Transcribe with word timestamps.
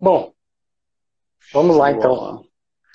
Bom, 0.00 0.32
vamos 1.52 1.76
lá 1.76 1.90
então. 1.90 2.44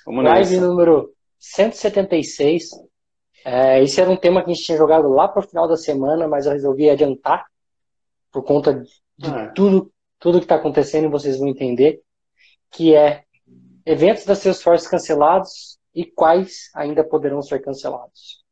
Vamos 0.06 0.24
Live 0.24 0.58
número 0.58 1.12
176. 1.38 2.70
É, 3.44 3.82
esse 3.82 4.00
era 4.00 4.10
um 4.10 4.16
tema 4.16 4.42
que 4.42 4.50
a 4.50 4.54
gente 4.54 4.64
tinha 4.64 4.78
jogado 4.78 5.08
lá 5.08 5.28
para 5.28 5.44
o 5.44 5.46
final 5.46 5.68
da 5.68 5.76
semana, 5.76 6.26
mas 6.26 6.46
eu 6.46 6.52
resolvi 6.52 6.88
adiantar 6.88 7.46
por 8.32 8.42
conta 8.42 8.72
de 9.18 9.28
ah. 9.28 9.52
tudo, 9.54 9.92
tudo 10.18 10.38
que 10.38 10.46
está 10.46 10.54
acontecendo 10.54 11.04
e 11.04 11.10
vocês 11.10 11.38
vão 11.38 11.48
entender, 11.48 12.00
que 12.70 12.94
é 12.94 13.24
eventos 13.84 14.24
da 14.24 14.34
Salesforce 14.34 14.88
cancelados 14.88 15.78
e 15.94 16.06
quais 16.06 16.70
ainda 16.74 17.04
poderão 17.04 17.42
ser 17.42 17.60
cancelados. 17.60 18.42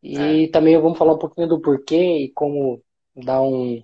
E 0.00 0.44
é. 0.44 0.48
também 0.50 0.80
vamos 0.80 0.96
falar 0.96 1.14
um 1.14 1.18
pouquinho 1.18 1.48
do 1.48 1.60
porquê 1.60 2.24
e 2.24 2.32
como 2.32 2.80
dar 3.14 3.42
um 3.42 3.82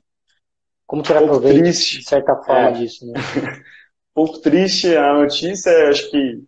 como 0.86 1.02
tirar 1.02 1.22
um 1.24 1.26
proveito 1.26 1.58
triste. 1.58 1.98
de 1.98 2.08
certa 2.08 2.36
forma 2.36 2.68
é. 2.68 2.72
disso, 2.72 3.04
né? 3.06 3.14
pouco 4.16 4.40
triste 4.40 4.96
a 4.96 5.12
notícia, 5.12 5.90
acho 5.90 6.10
que 6.10 6.42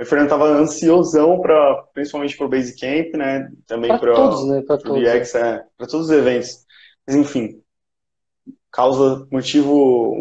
o 0.00 0.04
Fernando 0.06 0.26
estava 0.26 0.46
ansiosão 0.46 1.40
para 1.40 1.82
principalmente 1.92 2.36
para 2.36 2.46
o 2.46 2.48
Basecamp, 2.48 3.16
né? 3.16 3.50
Também 3.66 3.98
para 3.98 4.14
todos, 4.14 4.46
né? 4.46 4.62
Para 4.62 4.78
todos. 4.78 5.34
É, 5.34 5.64
para 5.76 5.86
todos 5.88 6.06
os 6.06 6.12
eventos. 6.12 6.64
Mas 7.04 7.16
enfim, 7.16 7.60
causa 8.70 9.26
motivo 9.30 10.14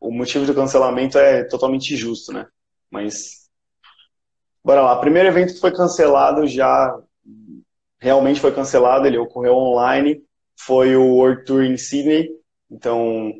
o 0.00 0.10
motivo 0.10 0.44
do 0.44 0.54
cancelamento 0.54 1.16
é 1.16 1.44
totalmente 1.44 1.96
justo, 1.96 2.32
né? 2.32 2.48
Mas 2.90 3.48
bora 4.64 4.82
lá. 4.82 4.96
Primeiro 4.98 5.28
evento 5.28 5.54
que 5.54 5.60
foi 5.60 5.72
cancelado 5.72 6.44
já 6.48 6.92
realmente 8.00 8.40
foi 8.40 8.52
cancelado, 8.52 9.06
ele 9.06 9.16
ocorreu 9.16 9.54
online, 9.54 10.22
foi 10.58 10.96
o 10.96 11.14
World 11.14 11.44
Tour 11.44 11.62
em 11.62 11.76
Sydney. 11.76 12.30
Então, 12.68 13.32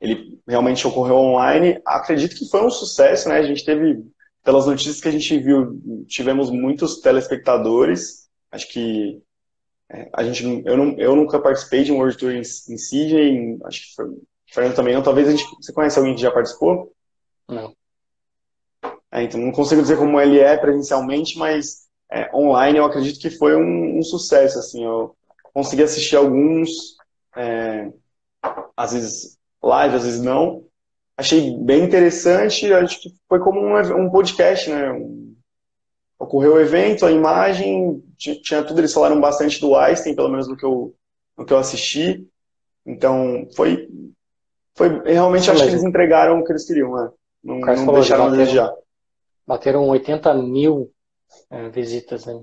ele 0.00 0.38
realmente 0.46 0.86
ocorreu 0.86 1.16
online. 1.16 1.80
Acredito 1.84 2.36
que 2.36 2.48
foi 2.48 2.64
um 2.64 2.70
sucesso, 2.70 3.28
né? 3.28 3.36
A 3.36 3.42
gente 3.42 3.64
teve, 3.64 4.04
pelas 4.44 4.66
notícias 4.66 5.00
que 5.00 5.08
a 5.08 5.12
gente 5.12 5.38
viu, 5.38 5.80
tivemos 6.06 6.50
muitos 6.50 7.00
telespectadores. 7.00 8.28
Acho 8.50 8.68
que 8.68 9.20
é, 9.90 10.08
a 10.14 10.22
gente, 10.22 10.62
eu, 10.66 10.76
não, 10.76 10.98
eu 10.98 11.16
nunca 11.16 11.40
participei 11.40 11.82
de 11.82 11.92
um 11.92 11.96
World 11.96 12.16
Tour 12.16 12.32
em, 12.32 12.40
em 12.40 12.42
Sydney, 12.42 13.58
acho 13.64 13.80
que 13.80 13.94
foi, 13.94 14.06
Fernando 14.52 14.76
também 14.76 14.94
não. 14.94 15.02
Talvez 15.02 15.28
a 15.28 15.30
gente, 15.30 15.44
você 15.56 15.72
conhece 15.72 15.98
alguém 15.98 16.14
que 16.14 16.20
já 16.20 16.30
participou? 16.30 16.92
Não. 17.48 17.74
É, 19.10 19.22
então 19.22 19.40
não 19.40 19.52
consigo 19.52 19.80
dizer 19.80 19.96
como 19.96 20.20
ele 20.20 20.38
é 20.38 20.56
presencialmente, 20.56 21.38
mas 21.38 21.88
é, 22.10 22.30
online 22.34 22.78
eu 22.78 22.84
acredito 22.84 23.20
que 23.20 23.30
foi 23.30 23.56
um, 23.56 23.98
um, 23.98 24.02
sucesso. 24.02 24.58
Assim, 24.58 24.84
eu 24.84 25.16
consegui 25.54 25.82
assistir 25.82 26.16
alguns, 26.16 26.96
é, 27.34 27.90
às 28.76 28.92
vezes 28.92 29.37
live, 29.68 29.96
às 29.96 30.04
vezes 30.04 30.22
não. 30.22 30.64
Achei 31.16 31.56
bem 31.58 31.84
interessante. 31.84 32.72
Acho 32.72 33.00
que 33.00 33.10
foi 33.28 33.38
como 33.40 33.60
um, 33.60 34.06
um 34.06 34.10
podcast, 34.10 34.70
né? 34.70 34.92
Um, 34.92 35.36
ocorreu 36.18 36.54
o 36.54 36.60
evento, 36.60 37.06
a 37.06 37.12
imagem, 37.12 38.02
tinha 38.16 38.62
tudo. 38.62 38.80
Eles 38.80 38.92
falaram 38.92 39.20
bastante 39.20 39.60
do 39.60 39.76
Einstein, 39.76 40.16
pelo 40.16 40.28
menos 40.28 40.48
no 40.48 40.56
que 40.56 40.64
eu, 40.64 40.94
no 41.36 41.44
que 41.44 41.52
eu 41.52 41.58
assisti. 41.58 42.26
Então 42.84 43.46
foi, 43.54 43.88
foi 44.74 45.02
realmente 45.04 45.50
acho 45.50 45.62
que 45.62 45.68
eles 45.68 45.84
entregaram 45.84 46.40
o 46.40 46.44
que 46.44 46.52
eles 46.52 46.66
queriam, 46.66 46.94
né? 46.94 47.10
Não, 47.44 47.60
não 47.60 47.94
deixaram 47.94 48.26
a 48.26 48.30
desejar. 48.30 48.72
Bateram 49.46 49.88
80 49.88 50.34
mil 50.34 50.90
é, 51.50 51.68
visitas, 51.68 52.26
né? 52.26 52.34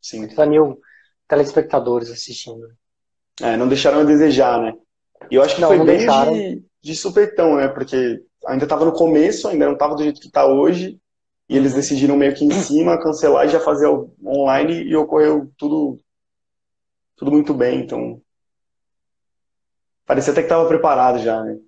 Sim. 0.00 0.22
80 0.22 0.46
mil 0.46 0.80
telespectadores 1.26 2.10
assistindo. 2.10 2.68
É, 3.40 3.56
não 3.56 3.68
deixaram 3.68 4.00
a 4.00 4.04
desejar, 4.04 4.60
né? 4.60 4.72
E 5.30 5.34
eu 5.34 5.42
acho 5.42 5.54
que 5.54 5.60
não, 5.60 5.68
foi 5.68 5.78
não 5.78 5.84
bem 5.84 5.98
de, 5.98 6.64
de 6.82 6.94
supetão, 6.94 7.56
né? 7.56 7.68
Porque 7.68 8.22
ainda 8.46 8.64
estava 8.64 8.84
no 8.84 8.92
começo, 8.92 9.48
ainda 9.48 9.66
não 9.66 9.74
estava 9.74 9.94
do 9.94 10.02
jeito 10.02 10.20
que 10.20 10.28
está 10.28 10.46
hoje, 10.46 10.98
e 11.48 11.56
eles 11.56 11.74
decidiram 11.74 12.16
meio 12.16 12.34
que 12.34 12.44
em 12.44 12.50
cima 12.50 13.00
cancelar 13.00 13.46
e 13.46 13.50
já 13.50 13.60
fazer 13.60 13.88
online, 14.24 14.82
e 14.82 14.94
ocorreu 14.96 15.50
tudo, 15.56 15.98
tudo 17.16 17.30
muito 17.32 17.52
bem, 17.54 17.80
então... 17.80 18.20
Parecia 20.06 20.32
até 20.32 20.40
que 20.40 20.46
estava 20.46 20.66
preparado 20.66 21.18
já, 21.18 21.42
né? 21.42 21.58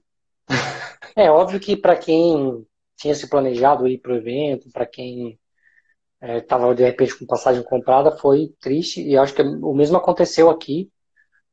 É 1.15 1.31
óbvio 1.31 1.61
que 1.61 1.77
para 1.77 1.97
quem 1.97 2.67
tinha 2.97 3.15
se 3.15 3.29
planejado 3.29 3.89
ir 3.89 3.99
para 3.99 4.13
o 4.13 4.17
evento, 4.17 4.71
para 4.71 4.87
quem 4.87 5.39
estava 6.23 6.71
é, 6.71 6.75
de 6.75 6.85
repente 6.85 7.19
com 7.19 7.27
passagem 7.27 7.63
comprada, 7.63 8.17
foi 8.17 8.55
triste. 8.61 9.03
E 9.03 9.17
acho 9.17 9.35
que 9.35 9.43
o 9.43 9.75
mesmo 9.75 9.97
aconteceu 9.97 10.51
aqui, 10.51 10.91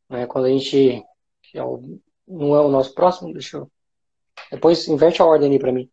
né, 0.09 0.25
quando 0.27 0.45
a 0.45 0.50
gente. 0.50 1.03
Que 1.51 1.57
é 1.57 1.63
o, 1.63 1.99
não 2.27 2.55
é 2.55 2.61
o 2.61 2.69
nosso 2.69 2.93
próximo, 2.93 3.33
deixa 3.33 3.57
eu. 3.57 3.71
Depois 4.51 4.87
inverte 4.87 5.21
a 5.21 5.25
ordem 5.25 5.51
aí 5.51 5.59
para 5.59 5.71
mim. 5.71 5.89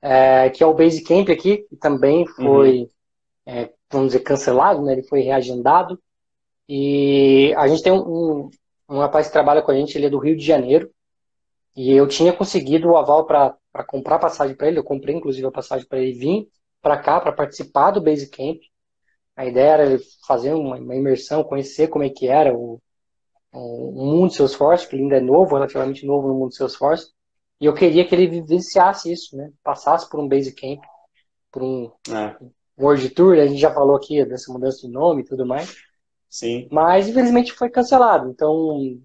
É, 0.00 0.50
que 0.50 0.62
é 0.62 0.66
o 0.66 0.74
Basecamp 0.74 1.28
aqui, 1.30 1.58
que 1.68 1.76
também 1.76 2.26
foi, 2.26 2.80
uhum. 2.80 2.88
é, 3.46 3.72
vamos 3.90 4.08
dizer, 4.08 4.20
cancelado, 4.20 4.82
né, 4.82 4.92
ele 4.92 5.02
foi 5.04 5.20
reagendado. 5.20 6.00
E 6.68 7.54
a 7.56 7.68
gente 7.68 7.82
tem 7.82 7.92
um, 7.92 8.00
um, 8.00 8.50
um 8.88 8.98
rapaz 8.98 9.26
que 9.26 9.32
trabalha 9.32 9.62
com 9.62 9.70
a 9.70 9.74
gente, 9.74 9.96
ele 9.96 10.06
é 10.06 10.10
do 10.10 10.18
Rio 10.18 10.36
de 10.36 10.44
Janeiro. 10.44 10.90
E 11.76 11.92
eu 11.92 12.06
tinha 12.06 12.32
conseguido 12.32 12.88
o 12.88 12.96
aval 12.96 13.24
para 13.26 13.56
comprar 13.86 14.18
passagem 14.18 14.54
para 14.56 14.68
ele, 14.68 14.78
eu 14.78 14.84
comprei 14.84 15.14
inclusive 15.14 15.46
a 15.46 15.52
passagem 15.52 15.86
para 15.86 15.98
ele 15.98 16.12
vir 16.12 16.48
para 16.82 16.98
cá 16.98 17.20
para 17.20 17.32
participar 17.32 17.92
do 17.92 18.00
Basecamp. 18.00 18.60
A 19.36 19.46
ideia 19.46 19.70
era 19.70 19.98
fazer 20.26 20.52
uma, 20.52 20.76
uma, 20.76 20.94
imersão, 20.94 21.44
conhecer 21.44 21.88
como 21.88 22.04
é 22.04 22.10
que 22.10 22.26
era 22.26 22.54
o, 22.54 22.82
o, 23.52 23.92
mundo 23.92 24.32
Salesforce, 24.32 24.88
que 24.88 24.96
ainda 24.96 25.16
é 25.16 25.20
novo, 25.20 25.54
relativamente 25.54 26.06
novo 26.06 26.28
no 26.28 26.34
mundo 26.34 26.54
Salesforce. 26.54 27.12
E 27.60 27.66
eu 27.66 27.74
queria 27.74 28.06
que 28.06 28.14
ele 28.14 28.26
vivenciasse 28.26 29.12
isso, 29.12 29.36
né? 29.36 29.52
Passasse 29.62 30.08
por 30.08 30.18
um 30.18 30.28
Basecamp, 30.28 30.80
por 31.50 31.62
um 31.62 31.92
é. 32.10 32.36
World 32.80 33.10
Tour, 33.10 33.38
a 33.38 33.46
gente 33.46 33.60
já 33.60 33.72
falou 33.72 33.94
aqui 33.94 34.24
dessa 34.24 34.52
mudança 34.52 34.86
de 34.86 34.92
nome 34.92 35.22
e 35.22 35.24
tudo 35.24 35.46
mais. 35.46 35.74
Sim. 36.28 36.66
Mas 36.72 37.08
infelizmente 37.08 37.52
foi 37.52 37.68
cancelado. 37.68 38.30
Então 38.30 38.98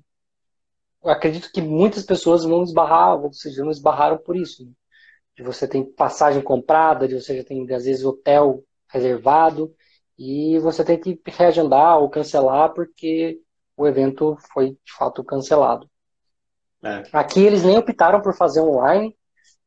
eu 1.03 1.11
acredito 1.11 1.51
que 1.51 1.61
muitas 1.61 2.03
pessoas 2.03 2.43
vão 2.43 2.63
esbarrar, 2.63 3.21
ou 3.21 3.31
seja, 3.31 3.63
não 3.63 3.71
esbarraram 3.71 4.17
por 4.17 4.35
isso. 4.35 4.65
Né? 4.65 4.71
De 5.35 5.43
você 5.43 5.67
tem 5.67 5.85
passagem 5.85 6.41
comprada, 6.41 7.07
de 7.07 7.15
você 7.19 7.37
já 7.37 7.43
tem, 7.43 7.61
às 7.73 7.85
vezes, 7.85 8.03
hotel 8.03 8.63
reservado, 8.89 9.73
e 10.17 10.57
você 10.59 10.83
tem 10.83 10.99
que 10.99 11.21
reagendar 11.27 11.99
ou 11.99 12.09
cancelar 12.09 12.73
porque 12.73 13.39
o 13.77 13.87
evento 13.87 14.35
foi, 14.51 14.71
de 14.71 14.93
fato, 14.97 15.23
cancelado. 15.23 15.89
É. 16.83 17.03
Aqui 17.13 17.45
eles 17.45 17.63
nem 17.63 17.77
optaram 17.77 18.21
por 18.21 18.35
fazer 18.35 18.61
online. 18.61 19.15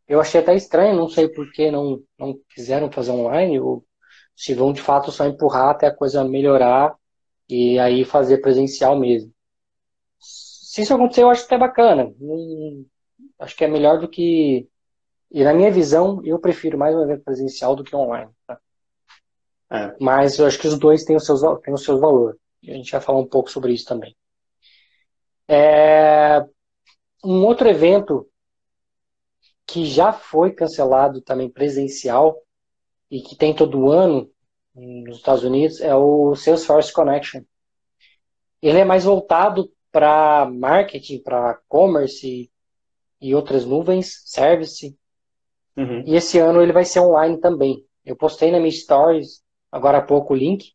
Eu 0.06 0.20
achei 0.20 0.40
até 0.40 0.54
estranho, 0.54 0.96
não 0.96 1.08
sei 1.08 1.28
por 1.28 1.50
que 1.52 1.70
não, 1.70 2.02
não 2.18 2.38
quiseram 2.54 2.90
fazer 2.90 3.12
online, 3.12 3.60
ou 3.60 3.84
se 4.36 4.52
vão, 4.54 4.72
de 4.72 4.82
fato, 4.82 5.12
só 5.12 5.24
empurrar 5.26 5.70
até 5.70 5.86
a 5.86 5.94
coisa 5.94 6.24
melhorar 6.24 6.94
e 7.48 7.78
aí 7.78 8.04
fazer 8.04 8.38
presencial 8.38 8.98
mesmo 8.98 9.32
se 10.70 10.82
isso 10.82 10.94
acontecer, 10.94 11.22
eu 11.22 11.30
acho 11.30 11.44
até 11.46 11.58
bacana. 11.58 12.14
acho 13.40 13.56
que 13.56 13.64
é 13.64 13.68
melhor 13.68 13.98
do 13.98 14.08
que. 14.08 14.68
E 15.28 15.42
na 15.42 15.52
minha 15.52 15.70
visão, 15.70 16.20
eu 16.24 16.38
prefiro 16.38 16.78
mais 16.78 16.94
um 16.94 17.02
evento 17.02 17.24
presencial 17.24 17.74
do 17.74 17.82
que 17.82 17.94
online. 17.96 18.30
Tá? 18.46 18.60
É. 19.68 19.96
Mas 20.00 20.38
eu 20.38 20.46
acho 20.46 20.60
que 20.60 20.68
os 20.68 20.78
dois 20.78 21.02
têm 21.02 21.16
os 21.16 21.26
seus, 21.26 21.40
têm 21.62 21.74
os 21.74 21.82
seus 21.82 22.00
valores. 22.00 22.39
A 22.66 22.72
gente 22.72 22.92
vai 22.92 23.00
falar 23.00 23.18
um 23.18 23.26
pouco 23.26 23.50
sobre 23.50 23.72
isso 23.72 23.86
também. 23.86 24.16
É... 25.48 26.44
Um 27.24 27.44
outro 27.44 27.68
evento 27.68 28.26
que 29.66 29.84
já 29.84 30.12
foi 30.12 30.52
cancelado 30.52 31.20
também 31.20 31.48
presencial 31.48 32.36
e 33.10 33.20
que 33.20 33.36
tem 33.36 33.54
todo 33.54 33.90
ano 33.90 34.30
nos 34.74 35.18
Estados 35.18 35.44
Unidos 35.44 35.80
é 35.80 35.94
o 35.94 36.34
Salesforce 36.34 36.92
Connection. 36.92 37.42
Ele 38.62 38.78
é 38.78 38.84
mais 38.84 39.04
voltado 39.04 39.72
para 39.92 40.46
marketing, 40.46 41.22
para 41.22 41.60
commerce 41.68 42.50
e 43.20 43.34
outras 43.34 43.64
nuvens, 43.64 44.22
service. 44.24 44.96
Uhum. 45.76 46.04
E 46.06 46.14
esse 46.14 46.38
ano 46.38 46.62
ele 46.62 46.72
vai 46.72 46.84
ser 46.84 47.00
online 47.00 47.38
também. 47.38 47.84
Eu 48.04 48.16
postei 48.16 48.50
na 48.50 48.58
minha 48.58 48.72
stories 48.72 49.42
agora 49.70 49.98
há 49.98 50.02
pouco 50.02 50.34
o 50.34 50.36
link. 50.36 50.72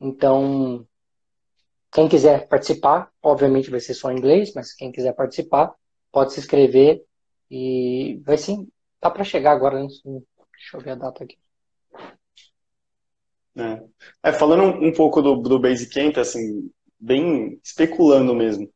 Então, 0.00 0.86
quem 1.92 2.08
quiser 2.08 2.48
participar, 2.48 3.10
obviamente 3.22 3.70
vai 3.70 3.80
ser 3.80 3.94
só 3.94 4.10
em 4.10 4.16
inglês, 4.18 4.52
mas 4.54 4.74
quem 4.74 4.92
quiser 4.92 5.14
participar, 5.14 5.74
pode 6.12 6.32
se 6.32 6.40
inscrever 6.40 7.02
e 7.50 8.20
vai 8.24 8.36
sim, 8.36 8.68
tá 9.00 9.10
para 9.10 9.24
chegar 9.24 9.52
agora. 9.52 9.82
Né? 9.82 9.88
Deixa 10.04 10.76
eu 10.76 10.80
ver 10.80 10.90
a 10.90 10.94
data 10.96 11.24
aqui. 11.24 11.36
É. 13.56 13.82
É, 14.22 14.32
falando 14.32 14.62
um, 14.84 14.92
pouco 14.92 15.20
do, 15.20 15.36
do 15.36 15.58
Basecamp, 15.58 16.16
assim, 16.18 16.70
bem 16.98 17.58
especulando 17.62 18.34
mesmo. 18.34 18.70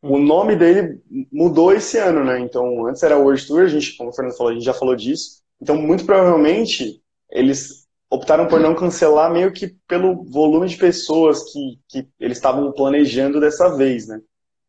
O 0.00 0.14
uhum. 0.14 0.22
nome 0.22 0.54
dele 0.54 1.00
mudou 1.32 1.72
esse 1.72 1.98
ano, 1.98 2.24
né? 2.24 2.38
Então, 2.38 2.86
antes 2.86 3.02
era 3.02 3.18
World 3.18 3.44
Tour, 3.46 3.62
a 3.62 3.68
gente, 3.68 3.96
como 3.96 4.10
o 4.10 4.12
Fernando 4.12 4.36
falou, 4.36 4.52
a 4.52 4.54
gente 4.54 4.64
já 4.64 4.74
falou 4.74 4.94
disso. 4.94 5.42
Então, 5.60 5.76
muito 5.76 6.04
provavelmente, 6.04 7.02
eles 7.30 7.77
optaram 8.10 8.46
por 8.46 8.60
não 8.60 8.74
cancelar 8.74 9.30
meio 9.32 9.52
que 9.52 9.76
pelo 9.86 10.24
volume 10.24 10.68
de 10.68 10.76
pessoas 10.76 11.52
que, 11.52 11.78
que 11.88 12.08
eles 12.18 12.38
estavam 12.38 12.72
planejando 12.72 13.40
dessa 13.40 13.76
vez, 13.76 14.06
né? 14.06 14.20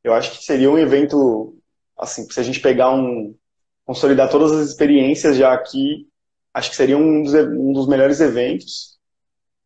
Eu 0.03 0.13
acho 0.13 0.31
que 0.31 0.44
seria 0.44 0.69
um 0.69 0.77
evento, 0.77 1.57
assim, 1.97 2.30
se 2.30 2.39
a 2.39 2.44
gente 2.44 2.59
pegar 2.59 2.94
um, 2.94 3.36
consolidar 3.89 4.30
todas 4.30 4.51
as 4.51 4.69
experiências 4.69 5.36
já 5.36 5.51
aqui. 5.51 6.07
Acho 6.53 6.69
que 6.69 6.75
seria 6.75 6.95
um 6.95 7.24
dos, 7.24 7.33
um 7.33 7.74
dos 7.74 7.88
melhores 7.88 8.19
eventos, 8.19 9.00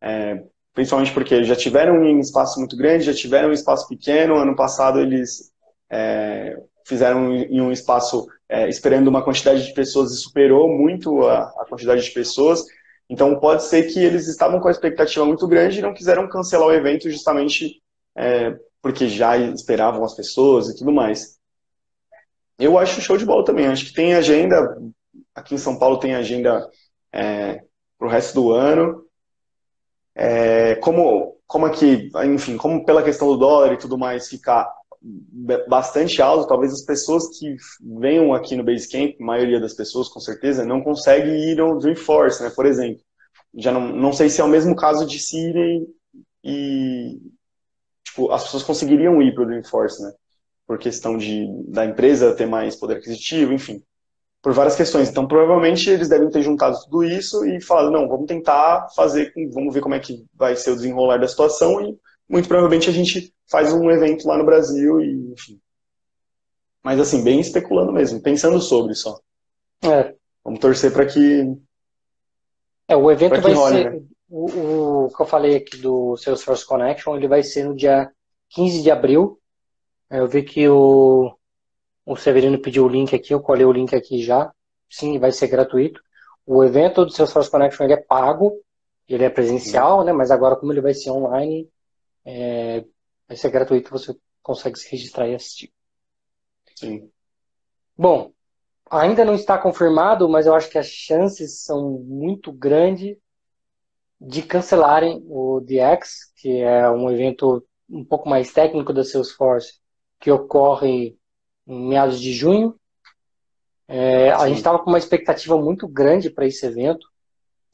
é, 0.00 0.42
principalmente 0.72 1.12
porque 1.12 1.44
já 1.44 1.54
tiveram 1.54 1.94
um 1.96 2.18
espaço 2.18 2.58
muito 2.58 2.74
grande, 2.76 3.04
já 3.04 3.14
tiveram 3.14 3.50
um 3.50 3.52
espaço 3.52 3.86
pequeno. 3.86 4.36
Ano 4.36 4.56
passado 4.56 4.98
eles 4.98 5.52
é, 5.90 6.56
fizeram 6.86 7.34
em 7.34 7.60
um 7.60 7.70
espaço 7.70 8.26
é, 8.48 8.68
esperando 8.68 9.08
uma 9.08 9.22
quantidade 9.22 9.66
de 9.66 9.74
pessoas 9.74 10.12
e 10.12 10.16
superou 10.16 10.68
muito 10.68 11.26
a, 11.26 11.42
a, 11.42 11.66
quantidade 11.68 12.02
de 12.02 12.10
pessoas. 12.10 12.64
Então 13.08 13.38
pode 13.38 13.64
ser 13.64 13.84
que 13.84 13.98
eles 13.98 14.26
estavam 14.26 14.60
com 14.60 14.68
a 14.68 14.70
expectativa 14.70 15.24
muito 15.24 15.46
grande 15.46 15.78
e 15.78 15.82
não 15.82 15.94
quiseram 15.94 16.28
cancelar 16.28 16.68
o 16.68 16.72
evento 16.72 17.10
justamente 17.10 17.82
é, 18.16 18.56
porque 18.80 19.08
já 19.08 19.36
esperavam 19.36 20.04
as 20.04 20.14
pessoas 20.14 20.68
e 20.68 20.76
tudo 20.76 20.92
mais. 20.92 21.38
Eu 22.58 22.78
acho 22.78 23.00
show 23.00 23.16
de 23.16 23.26
bola 23.26 23.44
também. 23.44 23.66
Acho 23.66 23.86
que 23.86 23.94
tem 23.94 24.14
agenda. 24.14 24.78
Aqui 25.34 25.54
em 25.54 25.58
São 25.58 25.78
Paulo 25.78 25.98
tem 25.98 26.14
agenda 26.14 26.70
é, 27.12 27.62
para 27.98 28.08
o 28.08 28.10
resto 28.10 28.34
do 28.34 28.52
ano. 28.52 29.04
É, 30.14 30.76
como, 30.76 31.36
como 31.46 31.66
aqui, 31.66 32.10
enfim, 32.24 32.56
como 32.56 32.84
pela 32.84 33.02
questão 33.02 33.26
do 33.28 33.36
dólar 33.36 33.72
e 33.72 33.78
tudo 33.78 33.98
mais 33.98 34.28
ficar 34.28 34.72
bastante 35.68 36.22
alto, 36.22 36.48
talvez 36.48 36.72
as 36.72 36.82
pessoas 36.82 37.38
que 37.38 37.56
venham 38.00 38.32
aqui 38.32 38.56
no 38.56 38.64
Basecamp, 38.64 39.14
a 39.20 39.24
maioria 39.24 39.60
das 39.60 39.74
pessoas 39.74 40.08
com 40.08 40.18
certeza, 40.18 40.64
não 40.64 40.82
consegue 40.82 41.28
ir 41.28 41.60
ao 41.60 41.78
Dreamforce, 41.78 42.42
né, 42.42 42.50
por 42.50 42.64
exemplo. 42.64 43.02
Já 43.54 43.70
não, 43.70 43.94
não 43.94 44.12
sei 44.12 44.30
se 44.30 44.40
é 44.40 44.44
o 44.44 44.48
mesmo 44.48 44.74
caso 44.74 45.06
de 45.06 45.18
se 45.18 45.36
irem 45.36 45.86
e 46.42 47.20
tipo, 48.02 48.30
as 48.32 48.44
pessoas 48.44 48.62
conseguiriam 48.62 49.20
ir 49.20 49.34
para 49.34 49.44
o 49.44 49.46
Dreamforce, 49.46 50.02
né, 50.02 50.12
por 50.66 50.78
questão 50.78 51.18
de 51.18 51.46
da 51.68 51.84
empresa 51.84 52.34
ter 52.34 52.46
mais 52.46 52.74
poder 52.74 52.96
aquisitivo, 52.96 53.52
enfim, 53.52 53.82
por 54.42 54.54
várias 54.54 54.74
questões. 54.74 55.10
Então, 55.10 55.28
provavelmente 55.28 55.90
eles 55.90 56.08
devem 56.08 56.30
ter 56.30 56.40
juntado 56.40 56.76
tudo 56.84 57.04
isso 57.04 57.44
e 57.44 57.60
falado, 57.60 57.90
não, 57.90 58.08
vamos 58.08 58.26
tentar 58.26 58.88
fazer, 58.96 59.32
vamos 59.52 59.74
ver 59.74 59.82
como 59.82 59.94
é 59.94 60.00
que 60.00 60.24
vai 60.34 60.56
ser 60.56 60.70
o 60.70 60.76
desenrolar 60.76 61.18
da 61.18 61.28
situação 61.28 61.80
e 61.82 61.94
muito 62.28 62.48
provavelmente 62.48 62.88
a 62.88 62.92
gente 62.92 63.34
faz 63.46 63.72
um 63.72 63.90
evento 63.90 64.26
lá 64.26 64.36
no 64.36 64.44
Brasil 64.44 65.00
e, 65.00 65.32
enfim. 65.32 65.60
Mas 66.82 67.00
assim, 67.00 67.24
bem 67.24 67.40
especulando 67.40 67.92
mesmo, 67.92 68.20
pensando 68.20 68.60
sobre 68.60 68.94
só. 68.94 69.18
É. 69.82 70.14
Vamos 70.44 70.60
torcer 70.60 70.92
para 70.92 71.06
que. 71.06 71.56
É, 72.86 72.94
o 72.94 73.10
evento 73.10 73.40
vai 73.40 73.52
role, 73.52 73.76
ser. 73.76 73.92
Né? 73.92 74.02
O, 74.28 75.04
o, 75.04 75.08
que 75.08 75.22
eu 75.22 75.26
falei 75.26 75.56
aqui 75.56 75.78
do 75.78 76.16
Salesforce 76.16 76.66
Connection, 76.66 77.16
ele 77.16 77.28
vai 77.28 77.42
ser 77.42 77.64
no 77.64 77.74
dia 77.74 78.10
15 78.50 78.82
de 78.82 78.90
abril. 78.90 79.40
É, 80.10 80.20
eu 80.20 80.26
vi 80.26 80.42
que 80.42 80.68
o, 80.68 81.34
o 82.04 82.16
Severino 82.16 82.58
pediu 82.58 82.84
o 82.84 82.88
link 82.88 83.14
aqui, 83.14 83.32
eu 83.32 83.40
colei 83.40 83.64
o 83.64 83.72
link 83.72 83.94
aqui 83.94 84.22
já. 84.22 84.52
Sim, 84.90 85.18
vai 85.18 85.32
ser 85.32 85.48
gratuito. 85.48 86.02
O 86.46 86.62
evento 86.62 87.06
do 87.06 87.10
Salesforce 87.10 87.50
Connection 87.50 87.84
ele 87.84 87.94
é 87.94 87.96
pago, 87.96 88.60
ele 89.08 89.24
é 89.24 89.30
presencial, 89.30 90.04
né? 90.04 90.12
Mas 90.12 90.30
agora 90.30 90.56
como 90.56 90.72
ele 90.72 90.82
vai 90.82 90.92
ser 90.92 91.10
online, 91.10 91.68
é, 92.24 92.84
vai 93.28 93.36
ser 93.36 93.50
gratuito, 93.50 93.90
você 93.90 94.14
consegue 94.42 94.78
se 94.78 94.90
registrar 94.90 95.28
e 95.28 95.34
assistir. 95.34 95.72
Sim. 96.76 97.10
Bom, 97.96 98.32
ainda 98.90 99.24
não 99.24 99.34
está 99.34 99.58
confirmado, 99.58 100.28
mas 100.28 100.46
eu 100.46 100.54
acho 100.54 100.70
que 100.70 100.78
as 100.78 100.86
chances 100.86 101.62
são 101.62 101.98
muito 102.00 102.52
grandes 102.52 103.16
de 104.20 104.42
cancelarem 104.42 105.24
o 105.28 105.60
DX, 105.60 106.32
que 106.36 106.60
é 106.60 106.88
um 106.90 107.10
evento 107.10 107.64
um 107.88 108.04
pouco 108.04 108.28
mais 108.28 108.52
técnico 108.52 108.92
da 108.92 109.04
Salesforce, 109.04 109.80
que 110.18 110.30
ocorre 110.30 111.16
em 111.66 111.88
meados 111.88 112.20
de 112.20 112.32
junho. 112.32 112.78
É, 113.86 114.30
a 114.30 114.48
gente 114.48 114.58
estava 114.58 114.78
com 114.78 114.90
uma 114.90 114.98
expectativa 114.98 115.56
muito 115.60 115.86
grande 115.86 116.30
para 116.30 116.46
esse 116.46 116.64
evento, 116.64 117.06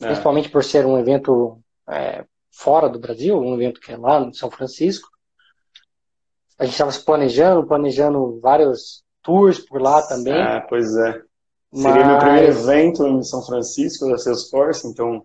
é. 0.00 0.06
principalmente 0.06 0.49
por 0.49 0.64
ser 0.64 0.85
um 0.85 0.99
evento 0.99 1.62
é, 1.88 2.25
fora 2.50 2.88
do 2.88 2.99
Brasil, 2.99 3.38
um 3.38 3.55
evento 3.55 3.81
que 3.81 3.93
é 3.93 3.97
lá 3.97 4.20
em 4.20 4.32
São 4.32 4.50
Francisco. 4.50 5.08
A 6.58 6.64
gente 6.64 6.73
estava 6.73 6.93
se 6.93 7.05
planejando, 7.05 7.67
planejando 7.67 8.38
vários 8.41 9.02
tours 9.23 9.58
por 9.61 9.81
lá 9.81 10.02
também. 10.02 10.35
Ah, 10.35 10.64
pois 10.69 10.94
é. 10.97 11.23
Mas... 11.73 11.82
Seria 11.82 12.06
meu 12.06 12.19
primeiro 12.19 12.49
evento 12.49 13.06
em 13.06 13.23
São 13.23 13.43
Francisco 13.43 14.08
da 14.11 14.19
Salesforce, 14.19 14.87
então 14.87 15.25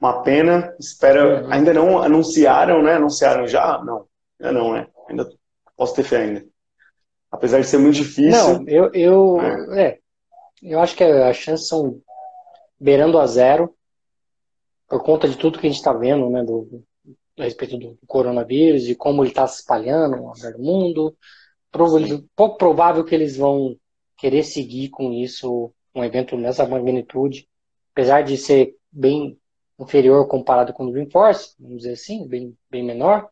uma 0.00 0.22
pena. 0.22 0.74
Espera, 0.78 1.44
uhum. 1.44 1.52
ainda 1.52 1.72
não 1.72 2.02
anunciaram, 2.02 2.82
né? 2.82 2.94
Anunciaram 2.94 3.46
já? 3.46 3.82
Não, 3.82 4.06
ainda 4.38 4.52
não, 4.52 4.72
né? 4.72 4.86
Ainda 5.08 5.28
posso 5.76 5.94
ter 5.94 6.04
fé 6.04 6.18
ainda. 6.18 6.44
Apesar 7.30 7.60
de 7.60 7.66
ser 7.66 7.78
muito 7.78 7.96
difícil. 7.96 8.30
Não, 8.30 8.68
eu, 8.68 8.90
eu, 8.92 9.40
é. 9.72 9.82
é 9.82 9.98
eu 10.62 10.80
acho 10.80 10.94
que 10.94 11.04
as 11.04 11.36
chances 11.36 11.68
são 11.68 12.00
beirando 12.78 13.18
a 13.18 13.26
zero 13.26 13.74
por 14.88 15.02
conta 15.02 15.28
de 15.28 15.36
tudo 15.36 15.58
que 15.58 15.66
a 15.66 15.70
gente 15.70 15.78
está 15.78 15.92
vendo, 15.92 16.28
né, 16.30 16.42
do, 16.42 16.82
a 17.38 17.44
respeito 17.44 17.76
do 17.76 17.98
coronavírus 18.06 18.88
e 18.88 18.94
como 18.94 19.22
ele 19.22 19.30
está 19.30 19.46
se 19.46 19.60
espalhando 19.60 20.16
ao 20.16 20.32
redor 20.32 20.52
do 20.52 20.62
mundo. 20.62 21.16
Pouco 22.34 22.56
provável 22.56 23.04
que 23.04 23.14
eles 23.14 23.36
vão 23.36 23.76
querer 24.16 24.42
seguir 24.42 24.88
com 24.88 25.12
isso, 25.12 25.72
um 25.94 26.02
evento 26.02 26.36
nessa 26.36 26.66
magnitude, 26.66 27.46
apesar 27.92 28.22
de 28.22 28.36
ser 28.36 28.74
bem 28.90 29.38
inferior 29.78 30.26
comparado 30.26 30.72
com 30.72 30.86
o 30.86 30.90
Dreamforce, 30.90 31.54
vamos 31.58 31.78
dizer 31.78 31.92
assim, 31.92 32.26
bem, 32.26 32.56
bem 32.70 32.82
menor, 32.82 33.28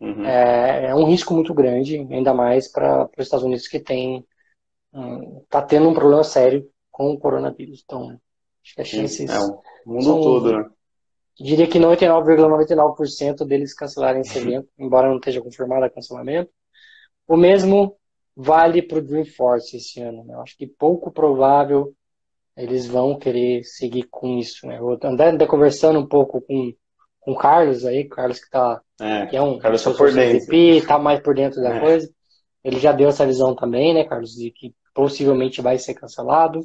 uhum. 0.00 0.24
é, 0.24 0.86
é, 0.86 0.94
um 0.94 1.04
risco 1.04 1.32
muito 1.32 1.54
grande, 1.54 1.98
ainda 2.10 2.34
mais 2.34 2.66
para 2.66 3.08
os 3.16 3.24
Estados 3.24 3.44
Unidos 3.44 3.68
que 3.68 3.78
tem 3.78 4.26
está 5.42 5.60
um, 5.60 5.66
tendo 5.66 5.88
um 5.88 5.94
problema 5.94 6.24
sério 6.24 6.68
com 6.90 7.12
o 7.12 7.18
coronavírus. 7.18 7.82
Então, 7.84 8.18
acho 8.64 8.74
que 8.74 8.80
as 8.80 8.88
chances. 8.88 9.30
É, 9.30 9.38
o 9.38 9.60
mundo 9.84 10.02
são, 10.02 10.20
todo, 10.20 10.52
né? 10.52 10.70
Diria 11.44 11.66
que 11.66 11.78
99,99% 11.78 13.36
,99 13.36 13.46
deles 13.46 13.74
cancelarem 13.74 14.22
esse 14.22 14.38
evento, 14.38 14.68
embora 14.78 15.08
não 15.08 15.16
esteja 15.16 15.40
confirmado 15.40 15.86
o 15.86 15.90
cancelamento. 15.90 16.50
O 17.28 17.36
mesmo 17.36 17.96
vale 18.36 18.82
para 18.82 18.98
o 18.98 19.02
Dreamforce 19.02 19.76
esse 19.76 20.00
ano. 20.00 20.24
Né? 20.24 20.34
Eu 20.34 20.40
acho 20.40 20.56
que 20.56 20.66
pouco 20.66 21.10
provável 21.10 21.94
eles 22.56 22.86
vão 22.86 23.18
querer 23.18 23.64
seguir 23.64 24.04
com 24.10 24.38
isso. 24.38 24.66
Né? 24.66 24.78
Eu 24.78 24.98
andei, 25.02 25.46
conversando 25.46 25.98
um 25.98 26.06
pouco 26.06 26.40
com, 26.40 26.72
com 27.20 27.32
o 27.32 27.36
Carlos 27.36 27.84
aí, 27.84 28.04
Carlos 28.04 28.40
que, 28.40 28.48
tá, 28.48 28.80
é, 29.00 29.26
que 29.26 29.36
é 29.36 29.42
um 29.42 29.58
Carlos 29.58 29.82
tá 29.82 29.92
por 29.92 30.12
dentro. 30.12 30.54
está 30.54 30.98
mais 30.98 31.20
por 31.20 31.34
dentro 31.34 31.60
da 31.60 31.76
é. 31.76 31.80
coisa. 31.80 32.10
Ele 32.64 32.80
já 32.80 32.92
deu 32.92 33.08
essa 33.08 33.26
visão 33.26 33.54
também, 33.54 33.94
né, 33.94 34.04
Carlos, 34.04 34.32
de 34.32 34.50
que 34.50 34.74
possivelmente 34.94 35.60
vai 35.60 35.78
ser 35.78 35.94
cancelado. 35.94 36.60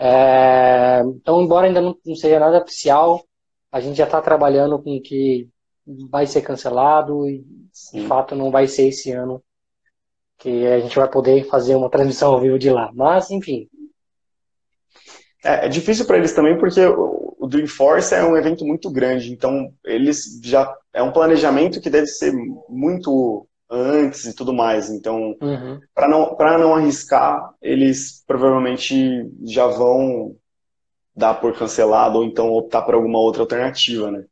É, 0.00 1.02
então, 1.06 1.40
embora 1.40 1.66
ainda 1.66 1.80
não, 1.80 1.96
não 2.04 2.14
seja 2.14 2.38
nada 2.38 2.62
oficial, 2.62 3.22
a 3.74 3.80
gente 3.80 3.96
já 3.96 4.04
está 4.04 4.22
trabalhando 4.22 4.80
com 4.80 5.00
que 5.00 5.48
vai 6.08 6.28
ser 6.28 6.42
cancelado 6.42 7.28
e 7.28 7.44
Sim. 7.72 8.02
de 8.02 8.06
fato 8.06 8.36
não 8.36 8.48
vai 8.48 8.68
ser 8.68 8.86
esse 8.86 9.10
ano 9.10 9.42
que 10.38 10.64
a 10.64 10.78
gente 10.78 10.94
vai 10.94 11.10
poder 11.10 11.44
fazer 11.48 11.74
uma 11.74 11.90
transmissão 11.90 12.32
ao 12.32 12.40
vivo 12.40 12.56
de 12.56 12.70
lá. 12.70 12.92
Mas, 12.94 13.32
enfim. 13.32 13.68
É, 15.44 15.66
é 15.66 15.68
difícil 15.68 16.06
para 16.06 16.18
eles 16.18 16.32
também 16.32 16.56
porque 16.56 16.86
o 16.86 17.48
Dreamforce 17.48 18.14
é 18.14 18.24
um 18.24 18.36
evento 18.36 18.64
muito 18.64 18.88
grande, 18.88 19.32
então 19.32 19.72
eles 19.84 20.40
já 20.40 20.72
é 20.92 21.02
um 21.02 21.12
planejamento 21.12 21.80
que 21.80 21.90
deve 21.90 22.06
ser 22.06 22.32
muito 22.68 23.44
antes 23.68 24.24
e 24.24 24.36
tudo 24.36 24.52
mais. 24.52 24.88
Então, 24.88 25.36
uhum. 25.42 25.80
para 25.92 26.06
não 26.08 26.36
para 26.36 26.58
não 26.58 26.76
arriscar, 26.76 27.52
eles 27.60 28.22
provavelmente 28.24 29.28
já 29.42 29.66
vão 29.66 30.36
dar 31.16 31.34
por 31.34 31.56
cancelado 31.56 32.18
ou 32.18 32.24
então 32.24 32.52
optar 32.52 32.82
por 32.82 32.94
alguma 32.94 33.18
outra 33.18 33.42
alternativa, 33.42 34.10
né? 34.10 34.24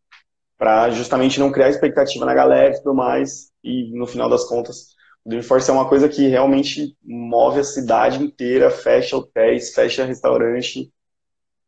Para 0.59 0.91
justamente 0.91 1.39
não 1.39 1.53
criar 1.53 1.69
expectativa 1.69 2.25
na 2.25 2.35
galera 2.35 2.75
e 2.75 2.79
tudo 2.79 2.95
mais. 2.95 3.51
E 3.63 3.97
no 3.97 4.07
final 4.07 4.29
das 4.29 4.45
contas, 4.45 4.95
o 5.25 5.29
Dreamforce 5.29 5.71
é 5.71 5.73
uma 5.73 5.89
coisa 5.89 6.09
que 6.09 6.27
realmente 6.27 6.97
move 7.03 7.61
a 7.61 7.65
cidade 7.65 8.23
inteira, 8.23 8.71
fecha 8.71 9.17
hotéis, 9.17 9.73
fecha 9.73 10.05
restaurante. 10.05 10.93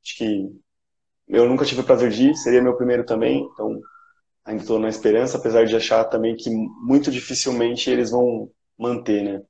Acho 0.03 0.17
que 0.19 0.51
eu 1.29 1.49
nunca 1.49 1.65
tive 1.65 1.81
o 1.81 1.85
prazer 1.85 2.11
de 2.11 2.31
ir, 2.31 2.35
seria 2.35 2.63
meu 2.63 2.77
primeiro 2.77 3.05
também, 3.05 3.49
então 3.53 3.81
ainda 4.45 4.63
estou 4.63 4.79
na 4.79 4.89
esperança, 4.89 5.39
apesar 5.39 5.65
de 5.65 5.75
achar 5.75 6.05
também 6.05 6.37
que 6.37 6.51
muito 6.51 7.11
dificilmente 7.11 7.91
eles 7.91 8.11
vão 8.11 8.51
manter, 8.79 9.23
né? 9.23 9.43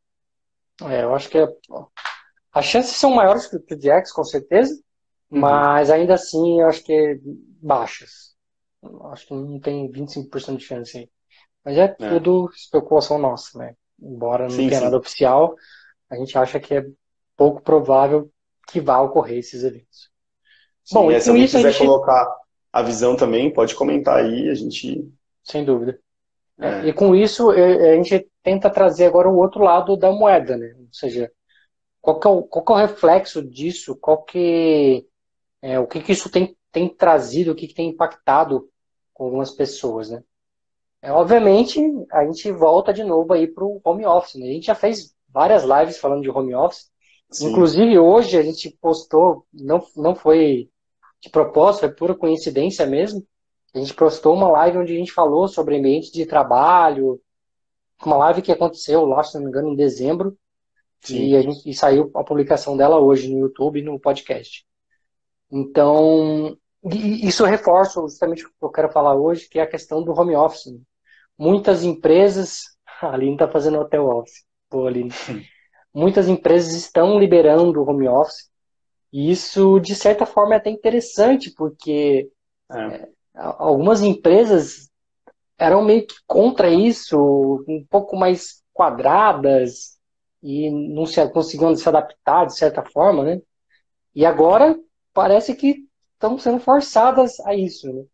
É, 0.83 1.02
eu 1.02 1.14
acho 1.14 1.28
que 1.28 1.38
é... 1.38 1.49
as 2.52 2.64
chances 2.64 2.97
são 2.97 3.14
maiores 3.14 3.47
que 3.47 3.56
o 3.56 3.61
DX, 3.61 4.12
com 4.12 4.25
certeza, 4.25 4.75
Uhum. 5.30 5.40
Mas 5.40 5.90
ainda 5.90 6.14
assim, 6.14 6.60
eu 6.60 6.66
acho 6.66 6.82
que 6.82 6.92
é 6.92 7.18
baixas. 7.60 8.34
Acho 9.12 9.26
que 9.26 9.34
não 9.34 9.58
tem 9.58 9.90
25% 9.90 10.56
de 10.56 10.64
chance 10.64 10.98
aí. 10.98 11.10
Mas 11.64 11.78
é, 11.78 11.96
é, 11.98 12.08
tudo 12.08 12.50
especulação 12.54 13.18
nossa, 13.18 13.58
né? 13.58 13.74
Embora 14.00 14.44
não 14.44 14.50
sim, 14.50 14.68
tenha 14.68 14.78
sim. 14.78 14.84
nada 14.84 14.98
oficial, 14.98 15.54
a 16.10 16.16
gente 16.16 16.36
acha 16.36 16.60
que 16.60 16.74
é 16.74 16.84
pouco 17.36 17.62
provável 17.62 18.30
que 18.68 18.80
vá 18.80 19.00
ocorrer 19.00 19.38
esses 19.38 19.64
eventos. 19.64 20.10
Sim, 20.84 20.94
Bom, 20.94 21.10
e 21.10 21.20
se 21.20 21.30
alguém 21.30 21.46
quiser 21.46 21.72
gente... 21.72 21.86
colocar 21.86 22.28
a 22.72 22.82
visão 22.82 23.16
também, 23.16 23.52
pode 23.52 23.74
comentar 23.74 24.18
aí, 24.18 24.50
a 24.50 24.54
gente. 24.54 25.10
Sem 25.42 25.64
dúvida. 25.64 25.98
É. 26.58 26.66
É, 26.66 26.86
e 26.86 26.92
com 26.92 27.14
isso, 27.14 27.50
a 27.50 27.94
gente 27.96 28.28
tenta 28.42 28.70
trazer 28.70 29.06
agora 29.06 29.28
o 29.28 29.36
outro 29.36 29.62
lado 29.62 29.96
da 29.96 30.12
moeda, 30.12 30.56
né? 30.56 30.74
Ou 30.78 30.88
seja, 30.92 31.30
qual 32.00 32.20
que 32.20 32.26
é 32.26 32.30
o, 32.30 32.42
qual 32.42 32.64
que 32.64 32.72
é 32.72 32.74
o 32.74 32.78
reflexo 32.78 33.42
disso? 33.42 33.96
Qual 33.96 34.22
que 34.22 35.06
é, 35.64 35.80
o 35.80 35.87
que, 35.87 35.99
que 36.02 36.12
isso 36.12 36.28
tem, 36.28 36.54
tem 36.71 36.87
trazido, 36.90 37.52
o 37.52 37.54
que, 37.54 37.66
que 37.66 37.73
tem 37.73 37.88
impactado 37.88 38.68
com 39.14 39.25
algumas 39.25 39.50
pessoas, 39.50 40.11
né? 40.11 40.23
É, 41.00 41.11
obviamente, 41.11 41.80
a 42.12 42.23
gente 42.26 42.52
volta 42.52 42.92
de 42.92 43.02
novo 43.02 43.33
aí 43.33 43.47
para 43.47 43.64
o 43.64 43.80
home 43.83 44.04
office. 44.04 44.35
Né? 44.35 44.47
A 44.47 44.52
gente 44.52 44.66
já 44.66 44.75
fez 44.75 45.14
várias 45.26 45.62
lives 45.64 45.97
falando 45.97 46.21
de 46.21 46.28
home 46.28 46.54
office. 46.54 46.90
Sim. 47.30 47.50
Inclusive, 47.50 47.99
hoje 47.99 48.37
a 48.37 48.42
gente 48.42 48.76
postou, 48.78 49.47
não, 49.50 49.83
não 49.97 50.14
foi 50.14 50.68
de 51.18 51.30
propósito, 51.30 51.87
é 51.87 51.88
pura 51.88 52.14
coincidência 52.14 52.85
mesmo. 52.85 53.26
A 53.75 53.78
gente 53.78 53.94
postou 53.94 54.35
uma 54.35 54.50
live 54.50 54.78
onde 54.78 54.92
a 54.94 54.99
gente 54.99 55.12
falou 55.12 55.49
sobre 55.49 55.78
ambiente 55.78 56.12
de 56.12 56.26
trabalho, 56.26 57.18
uma 58.04 58.18
live 58.18 58.42
que 58.42 58.52
aconteceu 58.52 59.06
lá, 59.06 59.23
se 59.23 59.35
não 59.37 59.44
me 59.44 59.49
engano, 59.49 59.71
em 59.71 59.76
dezembro. 59.76 60.37
E, 61.09 61.35
a 61.35 61.40
gente, 61.40 61.68
e 61.68 61.73
saiu 61.73 62.11
a 62.14 62.23
publicação 62.23 62.76
dela 62.76 62.99
hoje 62.99 63.33
no 63.33 63.38
YouTube 63.38 63.80
e 63.80 63.83
no 63.83 63.99
podcast. 63.99 64.66
Então, 65.56 66.58
isso 66.82 67.44
reforça 67.44 68.00
justamente 68.00 68.44
o 68.44 68.49
que 68.49 68.54
eu 68.61 68.70
quero 68.70 68.90
falar 68.90 69.14
hoje, 69.14 69.49
que 69.49 69.61
é 69.61 69.62
a 69.62 69.70
questão 69.70 70.02
do 70.02 70.11
home 70.11 70.34
office. 70.34 70.76
Muitas 71.38 71.84
empresas. 71.84 72.62
A 73.00 73.12
Aline 73.12 73.34
está 73.34 73.49
fazendo 73.49 73.78
hotel 73.78 74.06
office. 74.06 74.44
Pô, 74.68 74.88
Aline. 74.88 75.11
Muitas 75.94 76.28
empresas 76.28 76.73
estão 76.75 77.20
liberando 77.20 77.80
o 77.80 77.88
home 77.88 78.08
office. 78.08 78.50
E 79.12 79.30
isso, 79.30 79.78
de 79.78 79.94
certa 79.94 80.26
forma, 80.26 80.54
é 80.54 80.56
até 80.56 80.70
interessante, 80.70 81.52
porque 81.52 82.28
é. 82.73 82.76
É, 82.76 83.08
algumas 83.34 84.02
empresas 84.02 84.90
eram 85.56 85.84
meio 85.84 86.04
que 86.04 86.16
contra 86.26 86.68
isso, 86.68 87.64
um 87.68 87.87
pouco 87.88 88.16
mais 88.16 88.61
quadradas 88.73 89.99
e 90.42 90.68
não 90.68 91.06
se, 91.06 91.25
conseguiam 91.28 91.76
se 91.76 91.88
adaptar 91.88 92.46
de 92.46 92.56
certa 92.56 92.82
forma, 92.82 93.23
né? 93.23 93.40
E 94.12 94.26
agora 94.26 94.76
parece 95.14 95.54
que 95.54 95.87
estão 96.14 96.38
sendo 96.38 96.59
forçadas 96.59 97.38
a 97.40 97.54
isso, 97.54 97.90
né? 97.90 98.04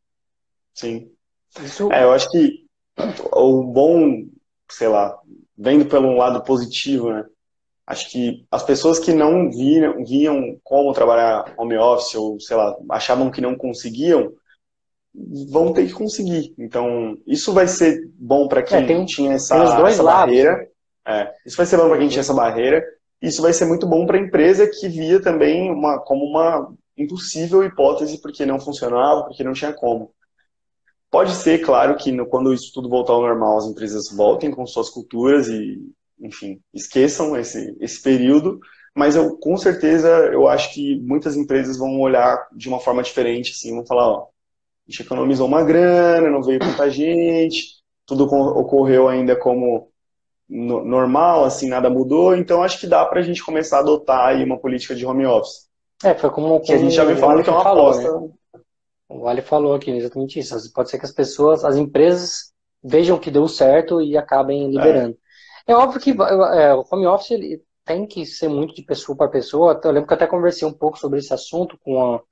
Sim. 0.75 1.11
Isso... 1.61 1.91
É, 1.91 2.05
eu 2.05 2.13
acho 2.13 2.31
que 2.31 2.67
o 3.33 3.65
bom, 3.65 4.27
sei 4.71 4.89
lá, 4.89 5.19
vendo 5.57 5.87
pelo 5.87 6.17
lado 6.17 6.45
positivo, 6.45 7.11
né? 7.11 7.25
Acho 7.87 8.09
que 8.09 8.47
as 8.51 8.63
pessoas 8.63 9.01
que 9.01 9.13
não 9.13 9.51
viam, 9.51 10.05
viam 10.05 10.57
como 10.63 10.93
trabalhar 10.93 11.53
home 11.59 11.77
office 11.77 12.15
ou, 12.15 12.39
sei 12.39 12.57
lá, 12.57 12.77
achavam 12.91 13.33
que 13.33 13.41
não 13.41 13.57
conseguiam, 13.57 14.33
vão 15.49 15.73
ter 15.73 15.87
que 15.89 15.93
conseguir. 15.93 16.55
Então, 16.57 17.19
isso 17.27 17.53
vai 17.53 17.67
ser 17.67 18.09
bom 18.15 18.47
para 18.47 18.63
quem 18.63 18.79
é, 18.79 18.87
tem, 18.87 19.05
tinha 19.07 19.33
essa, 19.33 19.57
essa 19.57 20.03
barreira. 20.05 20.69
É, 21.05 21.35
isso 21.45 21.57
vai 21.57 21.67
ser 21.67 21.79
bom 21.79 21.89
para 21.89 21.99
quem 21.99 22.09
tinha 22.09 22.21
essa 22.21 22.35
barreira. 22.35 22.81
Isso 23.21 23.43
vai 23.43 23.53
ser 23.53 23.67
muito 23.67 23.89
bom 23.89 24.07
para 24.07 24.17
a 24.17 24.21
empresa 24.21 24.71
que 24.71 24.89
via 24.89 25.21
também 25.21 25.71
uma, 25.71 25.99
como 25.99 26.25
uma 26.25 26.73
impossível 26.97 27.65
hipótese 27.65 28.21
porque 28.21 28.47
não 28.47 28.61
funcionava, 28.61 29.25
porque 29.25 29.45
não 29.45 29.53
tinha 29.53 29.73
como. 29.73 30.13
Pode 31.11 31.33
ser, 31.35 31.59
claro, 31.65 31.97
que 31.97 32.13
no, 32.13 32.27
quando 32.27 32.55
isso 32.55 32.71
tudo 32.73 32.89
voltar 32.89 33.13
ao 33.15 33.23
normal, 33.23 33.59
as 33.59 33.67
empresas 33.67 34.11
voltem 34.15 34.51
com 34.51 34.67
suas 34.67 34.89
culturas 34.89 35.49
e, 35.49 35.81
enfim, 36.21 36.61
esqueçam 36.73 37.37
esse, 37.37 37.77
esse 37.81 38.01
período, 38.01 38.61
mas 38.95 39.17
eu, 39.17 39.37
com 39.39 39.57
certeza, 39.57 40.09
eu 40.33 40.47
acho 40.49 40.73
que 40.73 41.01
muitas 41.01 41.37
empresas 41.37 41.77
vão 41.77 42.01
olhar 42.01 42.49
de 42.53 42.69
uma 42.69 42.79
forma 42.79 43.03
diferente, 43.03 43.53
assim, 43.53 43.75
vão 43.75 43.85
falar, 43.87 44.09
ó, 44.09 44.29
a 44.89 44.91
gente 44.91 45.03
economizou 45.03 45.47
uma 45.47 45.65
grana, 45.65 46.31
não 46.31 46.43
veio 46.43 46.61
tanta 46.61 46.89
gente, 46.91 47.81
tudo 48.07 48.25
ocorreu 48.25 49.09
ainda 49.09 49.37
como 49.37 49.91
normal, 50.49 51.45
assim, 51.45 51.69
nada 51.69 51.89
mudou, 51.89 52.35
então 52.37 52.63
acho 52.63 52.81
que 52.81 52.87
dá 52.87 53.05
para 53.07 53.21
a 53.21 53.23
gente 53.23 53.45
começar 53.45 53.79
a 53.79 53.81
adotar 53.81 54.27
aí 54.27 54.45
uma 54.45 54.59
política 54.59 54.95
de 54.95 55.07
home 55.07 55.25
office. 55.25 55.70
É, 56.03 56.15
foi 56.15 56.31
como, 56.31 56.61
que 56.61 56.73
a 56.73 56.79
gente 56.79 56.95
já 56.95 57.05
me 57.05 57.15
falando 57.17 57.43
que 57.43 57.51
é 57.51 57.53
uma 57.53 57.63
falou, 57.63 57.91
aposta. 57.91 58.21
Né? 58.21 58.31
O 59.09 59.29
Ali 59.29 59.43
falou 59.43 59.75
aqui 59.75 59.91
exatamente 59.91 60.39
isso. 60.39 60.73
Pode 60.73 60.89
ser 60.89 60.99
que 60.99 61.05
as 61.05 61.13
pessoas, 61.13 61.65
as 61.65 61.77
empresas 61.77 62.53
vejam 62.83 63.19
que 63.19 63.31
deu 63.31 63.47
certo 63.49 64.01
e 64.01 64.17
acabem 64.17 64.71
liberando. 64.71 65.19
É, 65.67 65.73
é 65.73 65.77
óbvio 65.77 66.01
que 66.01 66.11
é, 66.11 66.75
o 66.75 66.85
home 66.91 67.07
office 67.07 67.33
ele 67.33 67.63
tem 67.85 68.07
que 68.07 68.25
ser 68.25 68.49
muito 68.49 68.75
de 68.75 68.83
pessoa 68.83 69.17
para 69.17 69.29
pessoa. 69.29 69.79
Eu 69.83 69.91
lembro 69.91 70.07
que 70.07 70.13
eu 70.13 70.17
até 70.17 70.27
conversei 70.27 70.67
um 70.67 70.73
pouco 70.73 70.99
sobre 70.99 71.19
esse 71.19 71.35
assunto 71.35 71.77
com 71.83 72.01
a, 72.01 72.23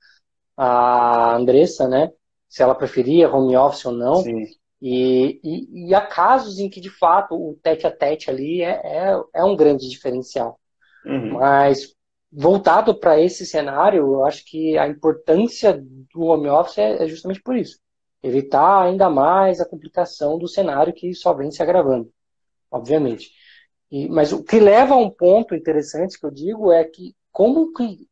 a 0.57 1.35
Andressa, 1.35 1.87
né? 1.87 2.11
Se 2.47 2.63
ela 2.63 2.73
preferia 2.73 3.29
home 3.29 3.55
office 3.55 3.85
ou 3.85 3.91
não. 3.91 4.15
Sim. 4.15 4.45
E, 4.81 5.39
e, 5.43 5.89
e, 5.89 5.93
há 5.93 5.99
casos 5.99 6.57
em 6.57 6.69
que, 6.69 6.79
de 6.79 6.89
fato, 6.89 7.35
o 7.35 7.59
tete 7.61 7.85
a 7.85 7.91
tete 7.91 8.29
ali 8.29 8.61
é, 8.61 8.79
é, 8.83 9.21
é 9.35 9.43
um 9.43 9.55
grande 9.55 9.89
diferencial. 9.89 10.57
Uhum. 11.05 11.33
Mas 11.33 11.93
voltado 12.31 12.99
para 12.99 13.19
esse 13.19 13.45
cenário, 13.45 13.99
eu 13.99 14.25
acho 14.25 14.45
que 14.45 14.77
a 14.77 14.87
importância 14.87 15.81
do 16.13 16.21
home 16.21 16.49
office 16.49 16.77
é, 16.77 17.03
é 17.03 17.07
justamente 17.07 17.41
por 17.41 17.55
isso. 17.55 17.79
Evitar 18.21 18.83
ainda 18.83 19.09
mais 19.09 19.59
a 19.59 19.65
complicação 19.65 20.37
do 20.37 20.47
cenário 20.47 20.93
que 20.93 21.13
só 21.13 21.33
vem 21.33 21.51
se 21.51 21.63
agravando, 21.63 22.11
obviamente. 22.69 23.31
E, 23.91 24.07
mas 24.07 24.31
o 24.31 24.43
que 24.43 24.59
leva 24.59 24.93
a 24.93 24.97
um 24.97 25.09
ponto 25.09 25.55
interessante 25.55 26.19
que 26.19 26.25
eu 26.25 26.31
digo 26.31 26.71
é 26.71 26.83
que 26.83 27.15
como 27.31 27.73
que 27.73 28.07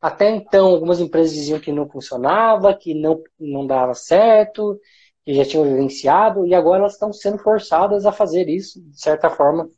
até 0.00 0.30
então 0.30 0.66
algumas 0.66 1.00
empresas 1.00 1.32
diziam 1.32 1.60
que 1.60 1.70
não 1.70 1.88
funcionava, 1.88 2.74
que 2.74 2.92
não, 2.92 3.22
não 3.38 3.66
dava 3.66 3.94
certo, 3.94 4.80
que 5.24 5.32
já 5.32 5.44
tinham 5.44 5.64
vivenciado, 5.64 6.44
e 6.44 6.54
agora 6.54 6.80
elas 6.80 6.94
estão 6.94 7.12
sendo 7.12 7.38
forçadas 7.38 8.04
a 8.04 8.10
fazer 8.10 8.48
isso, 8.48 8.82
de 8.82 9.00
certa 9.00 9.30
forma, 9.30 9.68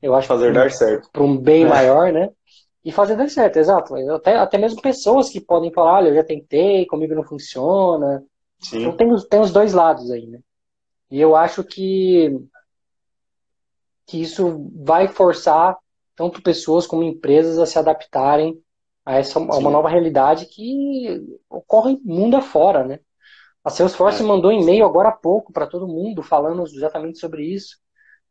eu 0.00 0.14
acho 0.14 0.26
fazer 0.26 0.54
dar 0.54 0.70
certo. 0.70 1.10
Para 1.12 1.22
um 1.22 1.36
bem 1.36 1.64
é. 1.64 1.68
maior, 1.68 2.10
né? 2.10 2.30
E 2.84 2.92
fazer 2.92 3.16
dar 3.16 3.30
certo, 3.30 3.56
exato. 3.56 3.94
Até, 4.12 4.36
até 4.36 4.58
mesmo 4.58 4.82
pessoas 4.82 5.30
que 5.30 5.40
podem 5.40 5.72
falar, 5.72 5.94
olha, 5.94 6.08
eu 6.08 6.14
já 6.16 6.24
tentei, 6.24 6.84
comigo 6.86 7.14
não 7.14 7.24
funciona. 7.24 8.22
Sim. 8.60 8.82
Então 8.82 8.96
tem, 8.96 9.08
tem 9.28 9.40
os 9.40 9.52
dois 9.52 9.72
lados 9.72 10.10
aí, 10.10 10.26
né? 10.26 10.40
E 11.10 11.18
eu 11.20 11.34
acho 11.34 11.64
que, 11.64 12.30
que 14.06 14.20
isso 14.20 14.70
vai 14.74 15.08
forçar 15.08 15.78
tanto 16.14 16.42
pessoas 16.42 16.86
como 16.86 17.02
empresas 17.02 17.58
a 17.58 17.66
se 17.66 17.78
adaptarem 17.78 18.60
a 19.04 19.16
essa 19.16 19.38
a 19.38 19.58
uma 19.58 19.70
nova 19.70 19.88
realidade 19.88 20.46
que 20.46 21.22
ocorre 21.48 21.98
mundo 22.04 22.36
afora, 22.36 22.84
né? 22.84 23.00
A 23.62 23.70
Salesforce 23.70 24.22
é. 24.22 24.26
mandou 24.26 24.52
e-mail 24.52 24.84
agora 24.84 25.08
há 25.08 25.12
pouco 25.12 25.52
para 25.52 25.66
todo 25.66 25.88
mundo 25.88 26.22
falando 26.22 26.62
exatamente 26.64 27.18
sobre 27.18 27.44
isso 27.44 27.78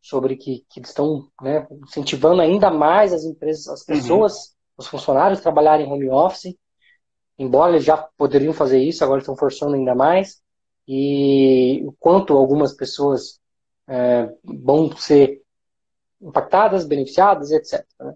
sobre 0.03 0.36
que, 0.36 0.65
que 0.69 0.81
estão 0.81 1.29
né, 1.41 1.65
incentivando 1.81 2.41
ainda 2.41 2.69
mais 2.69 3.13
as 3.13 3.24
empresas, 3.24 3.69
as 3.69 3.79
uhum. 3.79 3.86
pessoas, 3.86 4.33
uhum. 4.33 4.50
os 4.79 4.88
funcionários 4.88 5.39
trabalharem 5.39 5.89
home 5.89 6.10
office, 6.10 6.53
embora 7.39 7.72
eles 7.72 7.86
já 7.86 7.95
poderiam 8.17 8.51
fazer 8.51 8.79
isso, 8.79 9.01
agora 9.01 9.22
estão 9.22 9.38
forçando 9.38 9.75
ainda 9.75 9.95
mais, 9.95 10.41
e 10.86 11.81
o 11.86 11.93
quanto 11.93 12.33
algumas 12.33 12.74
pessoas 12.74 13.39
é, 13.88 14.29
vão 14.43 14.93
ser 14.98 15.41
impactadas, 16.22 16.86
beneficiadas, 16.86 17.51
etc. 17.51 17.86
Né? 18.01 18.13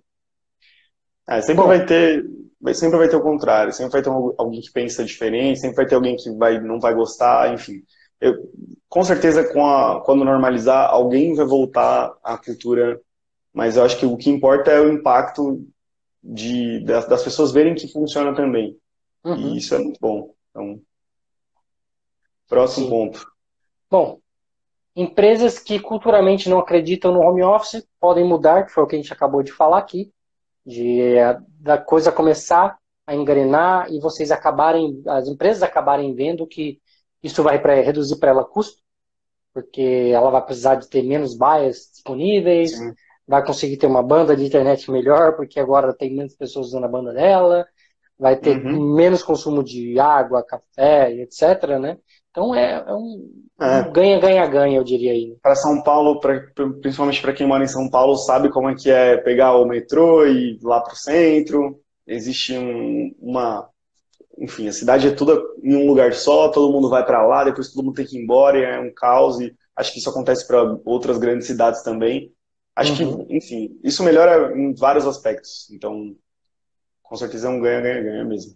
É, 1.25 1.41
sempre 1.41 1.62
Bom, 1.62 1.67
vai 1.67 1.86
ter 1.86 2.25
sempre 2.74 2.98
vai 2.98 3.08
ter 3.08 3.15
o 3.15 3.22
contrário, 3.22 3.72
sempre 3.72 3.94
vai 3.94 4.01
ter 4.01 4.10
alguém 4.10 4.60
que 4.60 4.72
pensa 4.74 5.06
diferente, 5.06 5.60
sempre 5.62 5.77
vai 5.77 5.86
ter 5.86 5.96
alguém 5.96 6.17
que 6.17 6.29
vai, 6.32 6.60
não 6.60 6.82
vai 6.82 6.94
gostar, 6.94 7.53
enfim 7.53 7.82
eu, 8.20 8.52
com 8.90 9.04
certeza, 9.04 9.44
com 9.52 9.66
a, 9.66 10.02
quando 10.02 10.26
normalizar, 10.26 10.90
alguém 10.90 11.34
vai 11.36 11.46
voltar 11.46 12.16
à 12.24 12.38
cultura, 12.38 13.00
mas 13.54 13.78
eu 13.78 13.84
acho 13.84 13.98
que 13.98 14.06
o 14.06 14.18
que 14.18 14.30
importa 14.30 14.72
é 14.72 14.80
o 14.80 14.92
impacto 14.92 15.66
de, 16.24 16.84
das, 16.84 17.08
das 17.08 17.24
pessoas 17.24 17.52
verem 17.52 17.76
que 17.76 17.88
funciona 17.88 18.36
também. 18.36 18.78
Uhum. 19.24 19.36
E 19.36 19.58
isso 19.58 19.76
é 19.76 19.80
muito 19.80 20.00
bom. 20.00 20.34
Então, 20.50 20.82
próximo 22.48 22.86
Sim. 22.86 22.90
ponto. 22.90 23.32
Bom, 23.90 24.20
empresas 24.96 25.60
que 25.60 25.80
culturalmente 25.80 26.50
não 26.50 26.60
acreditam 26.60 27.14
no 27.14 27.22
home 27.22 27.44
office 27.44 27.88
podem 28.00 28.26
mudar, 28.26 28.66
que 28.66 28.72
foi 28.72 28.84
o 28.84 28.88
que 28.88 28.96
a 28.96 29.00
gente 29.00 29.14
acabou 29.14 29.44
de 29.44 29.52
falar 29.52 29.78
aqui, 29.78 30.12
de 30.66 31.16
da 31.60 31.78
coisa 31.78 32.12
começar 32.12 32.78
a 33.06 33.16
engrenar 33.16 33.92
e 33.92 34.00
vocês 34.00 34.32
acabarem, 34.32 35.02
as 35.08 35.28
empresas 35.28 35.64
acabarem 35.64 36.14
vendo 36.14 36.46
que 36.46 36.82
isso 37.24 37.44
vai 37.44 37.60
pra, 37.60 37.76
reduzir 37.76 38.18
para 38.20 38.30
ela 38.32 38.46
custo, 38.46 38.82
porque 39.54 40.12
ela 40.14 40.30
vai 40.30 40.46
precisar 40.46 40.76
de 40.76 40.88
ter 40.88 41.04
menos 41.04 41.36
bias 41.36 41.90
disponíveis, 41.92 42.78
Sim. 42.78 42.94
vai 43.28 43.44
conseguir 43.46 43.78
ter 43.78 43.88
uma 43.88 44.04
banda 44.04 44.36
de 44.36 44.46
internet 44.46 44.90
melhor, 44.92 45.36
porque 45.36 45.60
agora 45.60 45.94
tem 45.94 46.16
menos 46.16 46.36
pessoas 46.36 46.68
usando 46.68 46.86
a 46.86 46.90
banda 46.90 47.14
dela, 47.14 47.66
vai 48.20 48.36
ter 48.36 48.58
uhum. 48.58 48.96
menos 48.96 49.24
consumo 49.24 49.64
de 49.64 50.00
água, 50.00 50.44
café, 50.44 51.12
etc. 51.14 51.80
Né? 51.80 51.98
Então 52.32 52.54
é, 52.54 52.86
é 52.88 52.94
um 52.94 53.48
ganha-ganha-ganha, 53.92 54.76
é. 54.76 54.80
eu 54.80 54.84
diria 54.84 55.12
aí. 55.12 55.36
Para 55.42 55.56
São 55.56 55.82
Paulo, 55.82 56.20
pra, 56.20 56.40
principalmente 56.82 57.22
para 57.22 57.34
quem 57.34 57.48
mora 57.48 57.64
em 57.64 57.68
São 57.68 57.90
Paulo, 57.90 58.16
sabe 58.16 58.50
como 58.50 58.70
é 58.70 58.76
que 58.76 58.92
é 58.92 59.18
pegar 59.18 59.56
o 59.56 59.66
metrô 59.66 60.26
e 60.26 60.54
ir 60.54 60.60
lá 60.64 60.80
para 60.82 60.94
o 60.94 60.98
centro. 60.98 61.80
Existe 62.06 62.58
um, 62.58 63.16
uma 63.20 63.68
enfim, 64.38 64.67
a 64.67 64.74
cidade 64.74 65.08
é 65.08 65.12
toda 65.12 65.41
em 65.63 65.75
um 65.75 65.88
lugar 65.88 66.13
só, 66.13 66.50
todo 66.50 66.72
mundo 66.72 66.89
vai 66.89 67.06
para 67.06 67.25
lá, 67.25 67.44
depois 67.44 67.72
todo 67.72 67.84
mundo 67.86 67.96
tem 67.96 68.06
que 68.06 68.17
ir 68.17 68.22
embora, 68.22 68.60
é 68.60 68.79
um 68.79 68.94
caos, 68.94 69.39
e 69.39 69.56
acho 69.75 69.91
que 69.91 70.00
isso 70.00 70.10
acontece 70.10 70.48
para 70.48 70.62
outras 70.86 71.17
grandes 71.17 71.48
cidades 71.48 71.82
também. 71.84 72.32
Acho 72.75 72.91
uhum. 73.03 73.25
que, 73.25 73.36
enfim, 73.36 73.79
isso 73.84 74.03
melhora 74.03 74.56
em 74.56 74.74
vários 74.75 75.08
aspectos. 75.08 75.67
Então, 75.72 76.15
com 77.01 77.15
certeza 77.15 77.48
é 77.48 77.51
um 77.51 77.60
ganha-ganha-ganha 77.60 78.24
mesmo. 78.24 78.56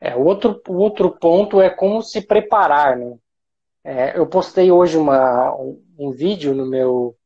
É, 0.00 0.16
o 0.16 0.24
outro, 0.24 0.60
o 0.66 0.74
outro 0.74 1.10
ponto 1.12 1.60
é 1.60 1.70
como 1.70 2.02
se 2.02 2.20
preparar, 2.20 2.96
né? 2.96 3.16
É, 3.84 4.18
eu 4.18 4.26
postei 4.26 4.70
hoje 4.70 4.96
uma, 4.96 5.54
um, 5.56 5.80
um, 5.98 6.10
vídeo 6.10 6.54
no 6.54 6.66
meu 6.66 7.16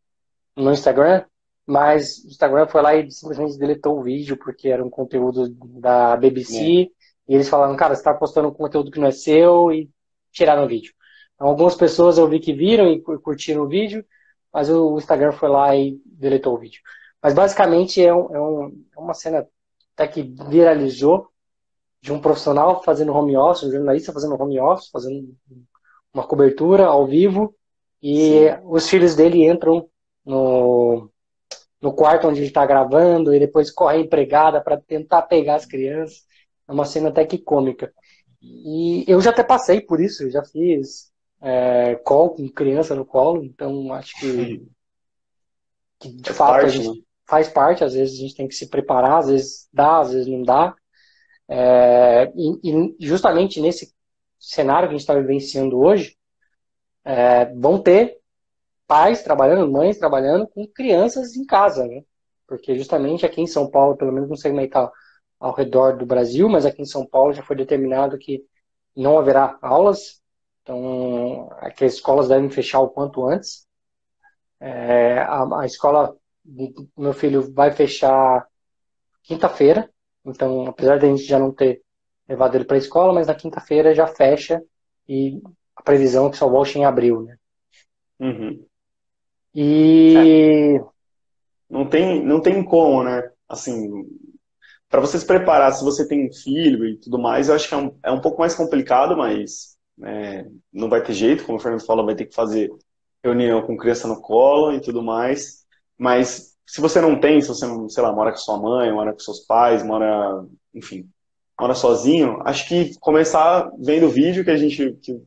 no 0.54 0.72
Instagram, 0.72 1.24
mas 1.66 2.24
o 2.24 2.28
Instagram 2.28 2.66
foi 2.66 2.82
lá 2.82 2.94
e 2.94 3.10
simplesmente 3.10 3.58
deletou 3.58 3.98
o 3.98 4.02
vídeo 4.02 4.36
porque 4.36 4.68
era 4.68 4.84
um 4.84 4.90
conteúdo 4.90 5.48
da 5.80 6.16
BBC 6.16 6.82
é. 6.82 6.95
E 7.28 7.34
eles 7.34 7.48
falaram, 7.48 7.76
cara, 7.76 7.94
você 7.94 8.00
está 8.00 8.14
postando 8.14 8.52
conteúdo 8.52 8.90
que 8.90 9.00
não 9.00 9.08
é 9.08 9.12
seu 9.12 9.72
e 9.72 9.90
tiraram 10.32 10.64
o 10.64 10.68
vídeo. 10.68 10.92
Então, 11.34 11.48
algumas 11.48 11.74
pessoas 11.74 12.18
eu 12.18 12.28
vi 12.28 12.40
que 12.40 12.52
viram 12.52 12.88
e 12.88 13.00
curtiram 13.00 13.62
o 13.62 13.68
vídeo, 13.68 14.04
mas 14.52 14.70
o 14.70 14.96
Instagram 14.96 15.32
foi 15.32 15.48
lá 15.48 15.76
e 15.76 16.00
deletou 16.04 16.54
o 16.54 16.58
vídeo. 16.58 16.80
Mas 17.22 17.34
basicamente 17.34 18.02
é, 18.02 18.14
um, 18.14 18.34
é, 18.34 18.40
um, 18.40 18.84
é 18.96 19.00
uma 19.00 19.14
cena 19.14 19.46
até 19.94 20.06
que 20.06 20.22
viralizou 20.22 21.28
de 22.00 22.12
um 22.12 22.20
profissional 22.20 22.82
fazendo 22.82 23.12
home 23.12 23.36
office, 23.36 23.64
um 23.64 23.72
jornalista 23.72 24.12
fazendo 24.12 24.40
home 24.40 24.60
office, 24.60 24.88
fazendo 24.90 25.34
uma 26.12 26.26
cobertura 26.26 26.86
ao 26.86 27.06
vivo, 27.06 27.54
e 28.02 28.48
Sim. 28.48 28.58
os 28.64 28.88
filhos 28.88 29.16
dele 29.16 29.44
entram 29.44 29.88
no, 30.24 31.10
no 31.80 31.92
quarto 31.92 32.28
onde 32.28 32.38
ele 32.38 32.46
está 32.46 32.64
gravando, 32.64 33.34
e 33.34 33.40
depois 33.40 33.70
corre 33.70 33.96
a 33.96 34.00
empregada 34.00 34.60
para 34.60 34.76
tentar 34.76 35.22
pegar 35.22 35.56
as 35.56 35.66
crianças. 35.66 36.24
É 36.68 36.72
uma 36.72 36.84
cena 36.84 37.08
até 37.08 37.24
que 37.24 37.38
cômica. 37.38 37.92
E 38.42 39.04
eu 39.08 39.20
já 39.20 39.30
até 39.30 39.42
passei 39.42 39.80
por 39.80 40.00
isso, 40.00 40.24
eu 40.24 40.30
já 40.30 40.44
fiz 40.44 41.12
é, 41.40 41.96
call 41.96 42.30
com 42.34 42.48
criança 42.48 42.94
no 42.94 43.04
colo, 43.04 43.44
então 43.44 43.92
acho 43.92 44.18
que, 44.18 44.66
que 45.98 46.08
de 46.10 46.32
faz 46.32 46.36
fato 46.36 46.50
parte, 46.50 46.64
a 46.64 46.68
gente 46.68 46.88
né? 46.88 47.04
faz 47.26 47.48
parte, 47.48 47.84
às 47.84 47.94
vezes 47.94 48.18
a 48.18 48.22
gente 48.22 48.34
tem 48.34 48.48
que 48.48 48.54
se 48.54 48.68
preparar, 48.68 49.18
às 49.18 49.28
vezes 49.28 49.68
dá, 49.72 50.00
às 50.00 50.12
vezes 50.12 50.26
não 50.26 50.42
dá. 50.42 50.74
É, 51.48 52.32
e, 52.34 52.70
e, 52.70 52.96
justamente 53.06 53.60
nesse 53.60 53.94
cenário 54.38 54.88
que 54.88 54.94
a 54.94 54.98
gente 54.98 55.02
está 55.02 55.14
vivenciando 55.14 55.78
hoje, 55.78 56.16
é, 57.04 57.46
vão 57.54 57.80
ter 57.80 58.18
pais 58.86 59.22
trabalhando, 59.22 59.70
mães 59.70 59.98
trabalhando 59.98 60.46
com 60.46 60.66
crianças 60.66 61.36
em 61.36 61.44
casa, 61.44 61.86
né? 61.86 62.02
Porque 62.46 62.76
justamente 62.76 63.26
aqui 63.26 63.40
em 63.40 63.46
São 63.46 63.68
Paulo, 63.68 63.96
pelo 63.96 64.12
menos 64.12 64.28
não 64.28 64.36
sei 64.36 64.52
ao 65.38 65.52
redor 65.52 65.96
do 65.96 66.06
Brasil, 66.06 66.48
mas 66.48 66.64
aqui 66.66 66.82
em 66.82 66.86
São 66.86 67.06
Paulo 67.06 67.32
já 67.32 67.42
foi 67.42 67.56
determinado 67.56 68.18
que 68.18 68.44
não 68.94 69.18
haverá 69.18 69.58
aulas 69.60 70.22
então, 70.66 71.48
as 71.60 71.80
escolas 71.94 72.26
devem 72.26 72.50
fechar 72.50 72.80
o 72.80 72.88
quanto 72.88 73.24
antes. 73.24 73.68
É, 74.58 75.18
a, 75.20 75.60
a, 75.60 75.64
escola 75.64 76.16
do 76.44 76.88
meu 76.98 77.12
filho 77.12 77.54
vai 77.54 77.70
fechar 77.70 78.44
quinta-feira. 79.22 79.88
Então, 80.24 80.66
apesar 80.66 80.98
de 80.98 81.06
a 81.06 81.08
gente 81.08 81.22
já 81.22 81.38
não 81.38 81.52
ter 81.52 81.82
levado 82.28 82.56
ele 82.56 82.64
para 82.64 82.76
a 82.76 82.78
escola, 82.78 83.12
mas 83.12 83.28
na 83.28 83.34
quinta-feira 83.36 83.94
já 83.94 84.08
fecha 84.08 84.60
e 85.08 85.40
a 85.76 85.82
previsão 85.84 86.26
é 86.26 86.30
que 86.30 86.36
só 86.36 86.48
volte 86.48 86.76
em 86.76 86.84
abril, 86.84 87.22
né? 87.22 87.36
Uhum. 88.18 88.66
E... 89.54 90.78
É. 90.80 90.84
Não 91.70 91.88
tem, 91.88 92.24
não 92.24 92.40
tem 92.40 92.64
como, 92.64 93.04
né? 93.04 93.30
Assim, 93.48 94.04
para 94.88 95.00
você 95.00 95.18
se 95.18 95.26
preparar, 95.26 95.72
se 95.72 95.84
você 95.84 96.06
tem 96.06 96.32
filho 96.32 96.84
e 96.86 96.96
tudo 96.98 97.18
mais, 97.18 97.48
eu 97.48 97.54
acho 97.54 97.68
que 97.68 97.74
é 97.74 97.78
um, 97.78 97.98
é 98.04 98.10
um 98.10 98.20
pouco 98.20 98.40
mais 98.40 98.54
complicado, 98.54 99.16
mas 99.16 99.76
é, 100.04 100.46
não 100.72 100.88
vai 100.88 101.02
ter 101.02 101.12
jeito, 101.12 101.44
como 101.44 101.58
o 101.58 101.60
Fernando 101.60 101.84
falou, 101.84 102.04
vai 102.04 102.14
ter 102.14 102.26
que 102.26 102.34
fazer 102.34 102.70
reunião 103.22 103.62
com 103.62 103.76
criança 103.76 104.06
no 104.06 104.20
colo 104.20 104.72
e 104.72 104.80
tudo 104.80 105.02
mais. 105.02 105.64
Mas 105.98 106.56
se 106.66 106.80
você 106.80 107.00
não 107.00 107.18
tem, 107.18 107.40
se 107.40 107.48
você, 107.48 107.66
sei 107.88 108.02
lá, 108.02 108.12
mora 108.12 108.30
com 108.30 108.38
sua 108.38 108.58
mãe, 108.58 108.92
mora 108.92 109.12
com 109.12 109.18
seus 109.18 109.40
pais, 109.40 109.82
mora, 109.82 110.44
enfim, 110.74 111.08
mora 111.58 111.74
sozinho, 111.74 112.40
acho 112.44 112.68
que 112.68 112.96
começar 113.00 113.70
vendo 113.78 114.06
o 114.06 114.10
vídeo 114.10 114.44
que 114.44 114.50
a 114.50 114.56
gente, 114.56 114.92
que, 115.02 115.20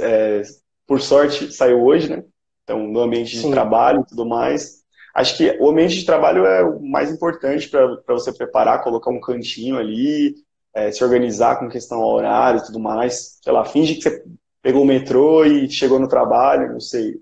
é, 0.00 0.42
por 0.86 1.00
sorte, 1.00 1.52
saiu 1.52 1.82
hoje, 1.82 2.08
né? 2.10 2.24
Então, 2.64 2.86
no 2.86 3.00
ambiente 3.00 3.32
de 3.32 3.42
Sim. 3.42 3.50
trabalho 3.50 4.00
e 4.00 4.06
tudo 4.06 4.26
mais. 4.26 4.77
Acho 5.18 5.36
que 5.36 5.56
o 5.58 5.68
ambiente 5.68 5.98
de 5.98 6.06
trabalho 6.06 6.46
é 6.46 6.62
o 6.62 6.80
mais 6.80 7.10
importante 7.10 7.68
para 7.68 8.14
você 8.14 8.32
preparar, 8.32 8.84
colocar 8.84 9.10
um 9.10 9.20
cantinho 9.20 9.76
ali, 9.76 10.32
é, 10.72 10.92
se 10.92 11.02
organizar 11.02 11.58
com 11.58 11.68
questão 11.68 12.00
ao 12.00 12.14
horário 12.14 12.60
e 12.60 12.64
tudo 12.64 12.78
mais. 12.78 13.36
Sei 13.42 13.52
lá, 13.52 13.64
finge 13.64 13.96
que 13.96 14.02
você 14.02 14.22
pegou 14.62 14.82
o 14.82 14.86
metrô 14.86 15.44
e 15.44 15.68
chegou 15.68 15.98
no 15.98 16.06
trabalho, 16.06 16.72
não 16.72 16.78
sei. 16.78 17.18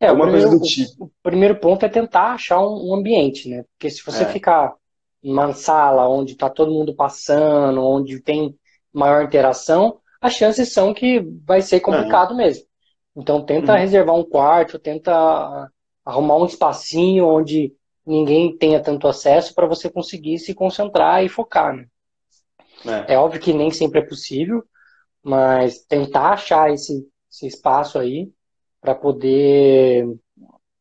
É, 0.00 0.06
Alguma 0.06 0.26
primeiro, 0.26 0.50
coisa 0.50 0.62
do 0.62 0.64
tipo. 0.64 1.06
O 1.06 1.10
primeiro 1.20 1.56
ponto 1.58 1.84
é 1.84 1.88
tentar 1.88 2.34
achar 2.34 2.60
um, 2.60 2.90
um 2.90 2.94
ambiente, 2.94 3.48
né? 3.48 3.64
Porque 3.72 3.90
se 3.90 4.00
você 4.06 4.22
é. 4.22 4.26
ficar 4.26 4.74
numa 5.20 5.52
sala 5.52 6.08
onde 6.08 6.34
está 6.34 6.48
todo 6.48 6.70
mundo 6.70 6.94
passando, 6.94 7.84
onde 7.84 8.22
tem 8.22 8.56
maior 8.92 9.24
interação, 9.24 9.98
as 10.20 10.34
chances 10.34 10.72
são 10.72 10.94
que 10.94 11.20
vai 11.44 11.62
ser 11.62 11.80
complicado 11.80 12.32
mesmo. 12.36 12.64
Então 13.16 13.44
tenta 13.44 13.72
uhum. 13.72 13.78
reservar 13.78 14.14
um 14.14 14.22
quarto, 14.22 14.78
tenta 14.78 15.68
arrumar 16.08 16.36
um 16.36 16.46
espacinho 16.46 17.26
onde 17.26 17.74
ninguém 18.06 18.56
tenha 18.56 18.80
tanto 18.80 19.06
acesso 19.06 19.54
para 19.54 19.66
você 19.66 19.90
conseguir 19.90 20.38
se 20.38 20.54
concentrar 20.54 21.22
e 21.22 21.28
focar, 21.28 21.76
né? 21.76 21.86
É. 23.06 23.14
é 23.14 23.18
óbvio 23.18 23.40
que 23.40 23.52
nem 23.52 23.70
sempre 23.70 24.00
é 24.00 24.06
possível, 24.06 24.64
mas 25.22 25.80
tentar 25.80 26.30
achar 26.30 26.72
esse, 26.72 27.06
esse 27.30 27.46
espaço 27.46 27.98
aí 27.98 28.30
para 28.80 28.94
poder 28.94 30.06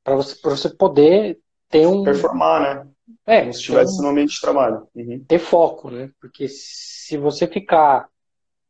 para 0.01 0.15
você, 0.15 0.37
você 0.41 0.69
poder 0.69 1.37
ter 1.69 1.85
um 1.85 2.03
performar, 2.03 2.61
né? 2.61 2.87
É, 3.25 3.43
se 3.51 3.59
estivesse 3.59 3.99
um, 3.99 4.03
no 4.03 4.09
ambiente 4.09 4.35
de 4.35 4.41
trabalho. 4.41 4.87
Uhum. 4.95 5.25
Ter 5.27 5.39
foco, 5.39 5.89
né? 5.89 6.09
Porque 6.21 6.47
se 6.47 7.17
você 7.17 7.45
ficar 7.47 8.07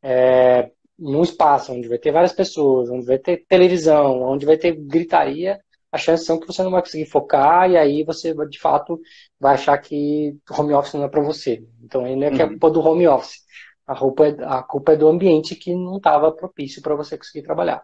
é, 0.02 0.72
num 0.98 1.22
espaço 1.22 1.72
onde 1.72 1.86
vai 1.86 1.98
ter 1.98 2.10
várias 2.10 2.32
pessoas, 2.32 2.90
onde 2.90 3.06
vai 3.06 3.18
ter 3.18 3.44
televisão, 3.48 4.22
onde 4.22 4.44
vai 4.44 4.56
ter 4.56 4.72
gritaria, 4.72 5.60
a 5.90 5.98
chance 5.98 6.24
são 6.24 6.38
que 6.38 6.46
você 6.46 6.62
não 6.62 6.70
vai 6.70 6.82
conseguir 6.82 7.06
focar 7.06 7.70
e 7.70 7.76
aí 7.76 8.04
você, 8.04 8.34
de 8.46 8.58
fato, 8.58 9.00
vai 9.40 9.54
achar 9.54 9.76
que 9.78 10.36
home 10.50 10.74
office 10.74 10.94
não 10.94 11.04
é 11.04 11.08
para 11.08 11.22
você. 11.22 11.64
Então, 11.82 12.04
aí 12.04 12.14
não 12.14 12.26
é 12.26 12.30
que 12.30 12.42
é 12.42 12.44
uhum. 12.44 12.50
culpa 12.50 12.70
do 12.70 12.80
home 12.80 13.08
office. 13.08 13.42
A, 13.86 13.94
roupa 13.94 14.26
é, 14.26 14.36
a 14.44 14.62
culpa 14.62 14.92
é 14.92 14.96
do 14.96 15.08
ambiente 15.08 15.54
que 15.54 15.74
não 15.74 15.96
estava 15.96 16.30
propício 16.30 16.82
para 16.82 16.94
você 16.94 17.16
conseguir 17.16 17.42
trabalhar. 17.42 17.82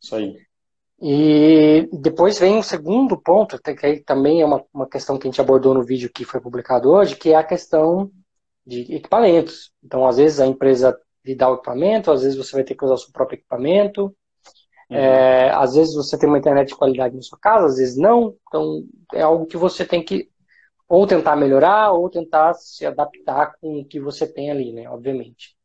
Isso 0.00 0.14
aí. 0.14 0.36
E 1.00 1.88
depois 1.92 2.38
vem 2.38 2.56
um 2.56 2.62
segundo 2.62 3.20
ponto, 3.20 3.60
que 3.60 3.86
aí 3.86 4.00
também 4.00 4.42
é 4.42 4.44
uma, 4.44 4.62
uma 4.72 4.88
questão 4.88 5.18
que 5.18 5.26
a 5.26 5.30
gente 5.30 5.40
abordou 5.40 5.74
no 5.74 5.82
vídeo 5.82 6.10
que 6.14 6.24
foi 6.24 6.40
publicado 6.40 6.90
hoje, 6.90 7.16
que 7.16 7.30
é 7.30 7.36
a 7.36 7.44
questão 7.44 8.10
de 8.66 8.94
equipamentos. 8.94 9.72
Então, 9.82 10.06
às 10.06 10.18
vezes 10.18 10.40
a 10.40 10.46
empresa 10.46 10.98
lhe 11.24 11.34
dá 11.34 11.50
o 11.50 11.54
equipamento, 11.54 12.10
às 12.10 12.22
vezes 12.22 12.36
você 12.36 12.52
vai 12.52 12.64
ter 12.64 12.74
que 12.74 12.84
usar 12.84 12.94
o 12.94 12.98
seu 12.98 13.12
próprio 13.12 13.36
equipamento, 13.36 14.04
Uhum. 14.04 14.14
É, 14.96 15.50
às 15.50 15.74
vezes 15.74 15.94
você 15.94 16.16
tem 16.18 16.28
uma 16.28 16.38
internet 16.38 16.68
de 16.68 16.76
qualidade 16.76 17.16
na 17.16 17.22
sua 17.22 17.38
casa, 17.38 17.66
às 17.66 17.76
vezes 17.76 17.96
não. 17.96 18.36
Então 18.48 18.84
é 19.12 19.22
algo 19.22 19.46
que 19.46 19.56
você 19.56 19.84
tem 19.84 20.04
que 20.04 20.30
ou 20.88 21.06
tentar 21.06 21.36
melhorar 21.36 21.92
ou 21.92 22.10
tentar 22.10 22.54
se 22.54 22.84
adaptar 22.86 23.54
com 23.60 23.80
o 23.80 23.84
que 23.84 23.98
você 23.98 24.26
tem 24.26 24.50
ali, 24.50 24.72
né? 24.72 24.88
Obviamente. 24.88 25.56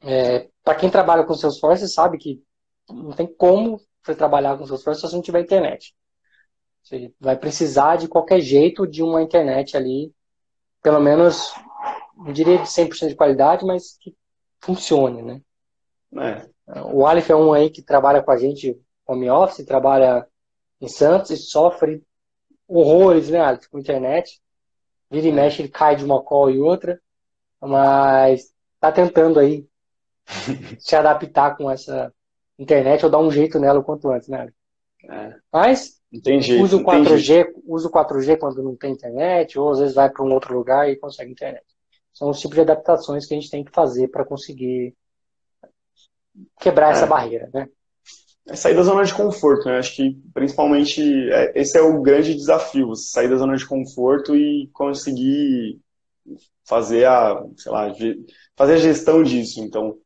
É, 0.00 0.48
Para 0.62 0.76
quem 0.76 0.90
trabalha 0.90 1.24
com 1.24 1.34
seus 1.34 1.58
forças 1.58 1.92
sabe 1.92 2.18
que 2.18 2.42
não 2.88 3.10
tem 3.10 3.26
como 3.26 3.80
você 4.02 4.14
trabalhar 4.14 4.56
com 4.56 4.66
forças 4.66 5.00
se 5.00 5.08
você 5.08 5.16
não 5.16 5.22
tiver 5.22 5.40
internet. 5.40 5.94
Você 6.82 7.12
vai 7.20 7.36
precisar 7.36 7.96
de 7.96 8.08
qualquer 8.08 8.40
jeito 8.40 8.86
de 8.86 9.02
uma 9.02 9.20
internet 9.20 9.76
ali, 9.76 10.12
pelo 10.82 11.00
menos, 11.00 11.52
não 12.16 12.32
diria 12.32 12.58
de 12.58 12.70
100% 12.70 13.10
de 13.10 13.16
qualidade, 13.16 13.66
mas 13.66 13.98
que 14.00 14.16
funcione, 14.62 15.22
né? 15.22 15.42
É. 16.16 16.57
O 16.92 17.06
Aleph 17.06 17.30
é 17.30 17.36
um 17.36 17.52
aí 17.52 17.70
que 17.70 17.82
trabalha 17.82 18.22
com 18.22 18.30
a 18.30 18.36
gente 18.36 18.78
home 19.06 19.30
office, 19.30 19.64
trabalha 19.64 20.26
em 20.80 20.88
Santos 20.88 21.30
e 21.30 21.36
sofre 21.36 22.02
horrores, 22.66 23.30
né, 23.30 23.40
Aleph, 23.40 23.66
com 23.66 23.78
internet. 23.78 24.40
Vira 25.10 25.26
e 25.26 25.32
mexe, 25.32 25.62
ele 25.62 25.70
cai 25.70 25.96
de 25.96 26.04
uma 26.04 26.22
call 26.22 26.50
e 26.50 26.60
outra, 26.60 27.00
mas 27.60 28.52
tá 28.78 28.92
tentando 28.92 29.40
aí 29.40 29.66
se 30.78 30.94
adaptar 30.94 31.56
com 31.56 31.70
essa 31.70 32.12
internet 32.58 33.04
ou 33.04 33.10
dar 33.10 33.18
um 33.18 33.30
jeito 33.30 33.58
nela 33.58 33.80
o 33.80 33.84
quanto 33.84 34.10
antes, 34.10 34.28
né, 34.28 34.40
Aleph? 34.40 34.54
É. 35.08 35.34
Mas 35.50 35.98
Entendi, 36.12 36.56
usa 36.56 36.76
o 36.76 36.84
4G, 36.84 37.52
usa 37.66 37.88
o 37.88 37.90
4G 37.90 38.38
quando 38.38 38.62
não 38.62 38.76
tem 38.76 38.92
internet, 38.92 39.58
ou 39.58 39.70
às 39.70 39.78
vezes 39.78 39.94
vai 39.94 40.10
para 40.10 40.24
um 40.24 40.32
outro 40.32 40.54
lugar 40.54 40.88
e 40.90 40.96
consegue 40.96 41.32
internet. 41.32 41.64
São 42.12 42.30
os 42.30 42.40
tipos 42.40 42.56
de 42.56 42.62
adaptações 42.62 43.26
que 43.26 43.34
a 43.34 43.36
gente 43.38 43.50
tem 43.50 43.64
que 43.64 43.70
fazer 43.70 44.08
para 44.08 44.24
conseguir 44.24 44.94
quebrar 46.60 46.88
é. 46.88 46.92
essa 46.92 47.06
barreira, 47.06 47.48
né? 47.52 47.66
É 48.48 48.56
sair 48.56 48.74
da 48.74 48.82
zona 48.82 49.04
de 49.04 49.12
conforto, 49.12 49.66
né? 49.68 49.78
Acho 49.78 49.94
que 49.94 50.18
principalmente 50.32 51.02
é, 51.30 51.52
esse 51.60 51.76
é 51.76 51.82
o 51.82 52.00
grande 52.00 52.34
desafio, 52.34 52.94
sair 52.94 53.28
da 53.28 53.36
zona 53.36 53.56
de 53.56 53.66
conforto 53.66 54.34
e 54.34 54.70
conseguir 54.72 55.78
fazer 56.66 57.06
a, 57.06 57.42
sei 57.56 57.72
lá, 57.72 57.92
fazer 58.56 58.74
a 58.74 58.78
gestão 58.78 59.22
disso. 59.22 59.60
Então, 59.60 59.96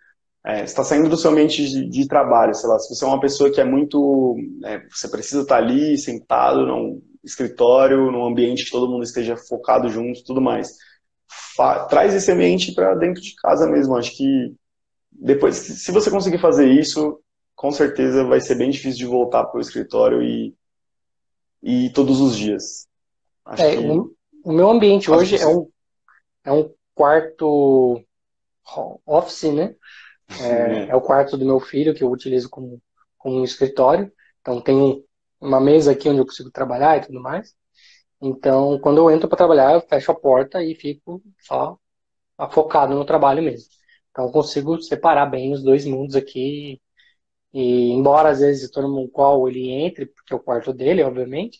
é, 0.44 0.64
está 0.64 0.82
saindo 0.82 1.08
do 1.08 1.16
seu 1.16 1.30
ambiente 1.30 1.64
de, 1.68 1.88
de, 1.88 2.08
trabalho, 2.08 2.54
sei 2.54 2.68
lá, 2.68 2.78
se 2.78 2.92
você 2.92 3.04
é 3.04 3.08
uma 3.08 3.20
pessoa 3.20 3.50
que 3.50 3.60
é 3.60 3.64
muito, 3.64 4.36
é, 4.64 4.82
você 4.90 5.08
precisa 5.08 5.42
estar 5.42 5.58
ali 5.58 5.96
sentado 5.96 6.66
num 6.66 7.00
escritório, 7.22 8.10
num 8.10 8.26
ambiente 8.26 8.64
que 8.64 8.70
todo 8.72 8.90
mundo 8.90 9.04
esteja 9.04 9.36
focado 9.36 9.88
junto, 9.88 10.24
tudo 10.24 10.40
mais, 10.40 10.76
Fa 11.56 11.84
traz 11.86 12.14
esse 12.14 12.30
ambiente 12.30 12.74
para 12.74 12.94
dentro 12.94 13.22
de 13.22 13.34
casa 13.36 13.68
mesmo. 13.68 13.96
Acho 13.96 14.16
que 14.16 14.54
depois, 15.22 15.56
se 15.56 15.92
você 15.92 16.10
conseguir 16.10 16.38
fazer 16.38 16.68
isso, 16.68 17.22
com 17.54 17.70
certeza 17.70 18.24
vai 18.24 18.40
ser 18.40 18.56
bem 18.56 18.70
difícil 18.70 18.98
de 18.98 19.06
voltar 19.06 19.44
para 19.44 19.58
o 19.58 19.60
escritório 19.60 20.20
e, 20.20 20.52
e 21.62 21.90
todos 21.90 22.20
os 22.20 22.36
dias. 22.36 22.88
É, 23.56 23.76
que... 23.76 23.86
o, 23.86 24.12
o, 24.44 24.52
meu 24.52 24.68
ambiente 24.68 25.08
hoje 25.08 25.36
é 25.36 25.46
um, 25.46 25.68
é 26.42 26.52
um 26.52 26.74
quarto 26.92 28.04
office, 29.06 29.52
né? 29.54 29.76
É, 30.40 30.88
é, 30.88 30.96
o 30.96 31.00
quarto 31.00 31.36
do 31.36 31.44
meu 31.44 31.60
filho 31.60 31.94
que 31.94 32.02
eu 32.02 32.10
utilizo 32.10 32.50
como, 32.50 32.82
como 33.16 33.38
um 33.38 33.44
escritório. 33.44 34.12
Então 34.40 34.60
tem 34.60 35.04
uma 35.40 35.60
mesa 35.60 35.92
aqui 35.92 36.08
onde 36.08 36.18
eu 36.18 36.26
consigo 36.26 36.50
trabalhar 36.50 36.96
e 36.96 37.06
tudo 37.06 37.20
mais. 37.20 37.54
Então, 38.20 38.76
quando 38.80 38.98
eu 38.98 39.10
entro 39.10 39.28
para 39.28 39.38
trabalhar, 39.38 39.74
eu 39.74 39.80
fecho 39.82 40.10
a 40.10 40.18
porta 40.18 40.62
e 40.64 40.74
fico 40.74 41.22
só 41.38 41.78
focado 42.50 42.92
no 42.94 43.04
trabalho 43.04 43.40
mesmo. 43.40 43.68
Então, 44.12 44.26
eu 44.26 44.30
consigo 44.30 44.80
separar 44.80 45.26
bem 45.26 45.52
os 45.52 45.62
dois 45.62 45.84
mundos 45.84 46.14
aqui. 46.14 46.80
E, 47.52 47.90
embora 47.90 48.30
às 48.30 48.40
vezes 48.40 48.70
todo 48.70 48.88
mundo 48.88 49.10
qual 49.10 49.48
ele 49.48 49.70
entre, 49.70 50.06
porque 50.06 50.32
é 50.32 50.36
o 50.36 50.40
quarto 50.40 50.72
dele, 50.72 51.02
obviamente, 51.02 51.58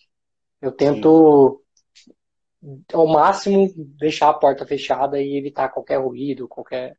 eu 0.60 0.70
tento 0.72 1.62
Sim. 1.94 2.84
ao 2.94 3.06
máximo 3.06 3.70
deixar 3.76 4.30
a 4.30 4.34
porta 4.34 4.66
fechada 4.66 5.20
e 5.20 5.36
evitar 5.36 5.68
qualquer 5.70 5.98
ruído, 5.98 6.48
qualquer, 6.48 6.96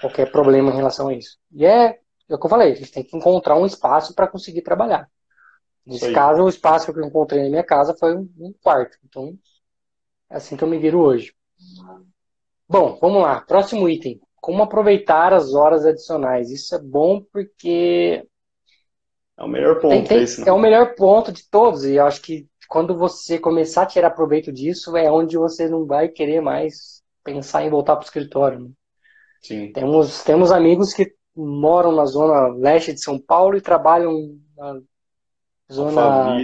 qualquer 0.00 0.30
problema 0.30 0.70
em 0.70 0.76
relação 0.76 1.08
a 1.08 1.14
isso. 1.14 1.38
E 1.52 1.64
é, 1.64 1.98
é 2.28 2.34
o 2.34 2.38
que 2.38 2.46
eu 2.46 2.50
falei, 2.50 2.72
a 2.72 2.74
gente 2.74 2.92
tem 2.92 3.04
que 3.04 3.16
encontrar 3.16 3.56
um 3.56 3.66
espaço 3.66 4.14
para 4.14 4.28
conseguir 4.28 4.62
trabalhar. 4.62 5.08
Nesse 5.86 6.12
caso, 6.12 6.42
o 6.42 6.48
espaço 6.50 6.92
que 6.92 7.00
eu 7.00 7.04
encontrei 7.04 7.42
na 7.44 7.48
minha 7.48 7.64
casa 7.64 7.96
foi 7.98 8.14
um 8.14 8.54
quarto. 8.62 8.98
Então, 9.06 9.38
é 10.28 10.36
assim 10.36 10.54
que 10.54 10.62
eu 10.62 10.68
me 10.68 10.78
viro 10.78 11.00
hoje. 11.00 11.32
Bom, 12.68 12.98
vamos 13.00 13.22
lá. 13.22 13.40
Próximo 13.40 13.88
item. 13.88 14.20
Como 14.40 14.62
aproveitar 14.62 15.32
as 15.32 15.54
horas 15.54 15.84
adicionais? 15.84 16.50
Isso 16.50 16.74
é 16.74 16.78
bom 16.78 17.22
porque. 17.32 18.24
É 19.36 19.42
o 19.42 19.48
melhor 19.48 19.80
ponto. 19.80 19.90
Tem, 19.90 20.04
tem, 20.04 20.22
esse, 20.22 20.48
é 20.48 20.52
o 20.52 20.58
melhor 20.58 20.94
ponto 20.94 21.30
de 21.32 21.48
todos. 21.48 21.84
E 21.84 21.94
eu 21.94 22.06
acho 22.06 22.20
que 22.22 22.46
quando 22.68 22.96
você 22.96 23.38
começar 23.38 23.82
a 23.82 23.86
tirar 23.86 24.10
proveito 24.10 24.52
disso, 24.52 24.96
é 24.96 25.10
onde 25.10 25.36
você 25.36 25.68
não 25.68 25.86
vai 25.86 26.08
querer 26.08 26.40
mais 26.40 27.02
pensar 27.24 27.64
em 27.64 27.70
voltar 27.70 27.96
para 27.96 28.02
o 28.02 28.06
escritório. 28.06 28.60
Né? 28.60 28.70
Sim. 29.42 29.72
Temos, 29.72 30.22
temos 30.24 30.50
amigos 30.52 30.92
que 30.92 31.12
moram 31.34 31.92
na 31.92 32.04
zona 32.04 32.48
leste 32.48 32.92
de 32.92 33.00
São 33.00 33.18
Paulo 33.18 33.56
e 33.56 33.60
trabalham 33.60 34.36
na 34.56 34.80
zona 35.72 36.36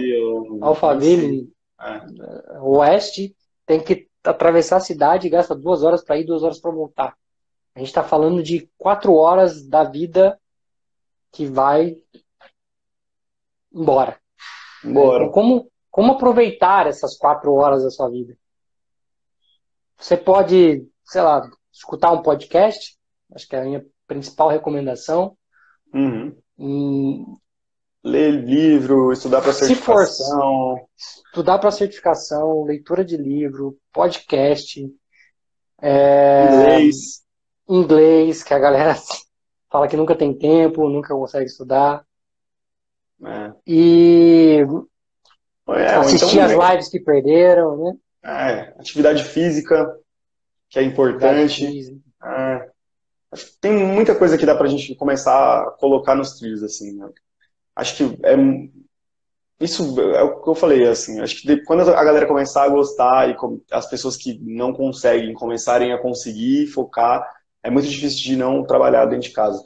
Alphaville, 0.61 1.51
é. 1.81 2.59
oeste, 2.61 3.35
tem 3.65 3.79
que 3.79 4.07
atravessar 4.23 4.77
a 4.77 4.81
cidade 4.81 5.27
e 5.27 5.29
gasta 5.29 5.55
duas 5.55 5.83
horas 5.83 6.03
para 6.03 6.17
ir, 6.17 6.25
duas 6.25 6.43
horas 6.43 6.59
para 6.59 6.71
voltar. 6.71 7.15
A 7.75 7.79
gente 7.79 7.89
está 7.89 8.03
falando 8.03 8.41
de 8.41 8.69
quatro 8.77 9.13
horas 9.13 9.67
da 9.67 9.83
vida 9.83 10.39
que 11.31 11.45
vai 11.45 11.97
embora. 13.71 14.19
Embora. 14.83 15.23
Então, 15.23 15.33
como, 15.33 15.71
como 15.91 16.13
aproveitar 16.13 16.87
essas 16.87 17.17
quatro 17.17 17.53
horas 17.53 17.83
da 17.83 17.89
sua 17.89 18.09
vida? 18.09 18.37
Você 19.97 20.15
pode, 20.15 20.87
sei 21.03 21.21
lá, 21.21 21.49
escutar 21.71 22.11
um 22.11 22.21
podcast, 22.21 22.97
acho 23.33 23.47
que 23.47 23.55
é 23.55 23.61
a 23.61 23.65
minha 23.65 23.85
principal 24.07 24.49
recomendação. 24.49 25.37
Uhum 25.93 26.35
ler 28.05 28.45
livro, 28.45 29.11
estudar 29.11 29.41
para 29.41 29.51
certificação. 29.51 30.05
Se 30.15 30.23
for, 30.31 30.87
estudar 31.25 31.57
para 31.57 31.71
certificação, 31.71 32.63
leitura 32.63 33.03
de 33.03 33.17
livro, 33.17 33.75
podcast, 33.91 34.87
é. 35.81 36.79
Inglês, 37.67 38.43
que 38.43 38.53
a 38.53 38.59
galera 38.59 38.95
fala 39.69 39.87
que 39.87 39.97
nunca 39.97 40.15
tem 40.15 40.33
tempo, 40.33 40.89
nunca 40.89 41.13
consegue 41.13 41.45
estudar. 41.45 42.05
É. 43.23 43.53
E 43.65 44.59
é, 45.69 45.95
assistir 45.95 46.39
então, 46.39 46.61
as 46.61 46.71
lives 46.71 46.89
que 46.89 46.99
perderam, 46.99 47.77
né? 47.77 47.97
É, 48.23 48.59
atividade 48.79 49.23
física, 49.23 49.97
que 50.69 50.79
é 50.79 50.83
importante. 50.83 52.01
É. 52.23 52.69
Tem 53.59 53.73
muita 53.85 54.15
coisa 54.15 54.37
que 54.37 54.45
dá 54.45 54.55
pra 54.55 54.67
gente 54.67 54.95
começar 54.95 55.61
a 55.61 55.71
colocar 55.71 56.15
nos 56.15 56.37
trilhos, 56.37 56.63
assim, 56.63 56.93
né? 56.93 57.09
acho 57.75 57.97
que 57.97 58.03
é 58.23 58.35
isso 59.59 59.99
é 59.99 60.23
o 60.23 60.41
que 60.41 60.49
eu 60.49 60.55
falei 60.55 60.87
assim 60.87 61.19
acho 61.19 61.41
que 61.41 61.57
quando 61.63 61.81
a 61.81 62.03
galera 62.03 62.27
começar 62.27 62.63
a 62.63 62.69
gostar 62.69 63.29
e 63.29 63.35
as 63.71 63.87
pessoas 63.87 64.17
que 64.17 64.39
não 64.41 64.73
conseguem 64.73 65.33
começarem 65.33 65.91
a 65.91 65.97
conseguir 65.97 66.67
focar 66.67 67.25
é 67.65 67.69
muito 67.69 67.87
difícil 67.87 68.23
de 68.23 68.35
não 68.35 68.63
trabalhar 68.63 69.05
dentro 69.05 69.27
de 69.27 69.33
casa 69.33 69.61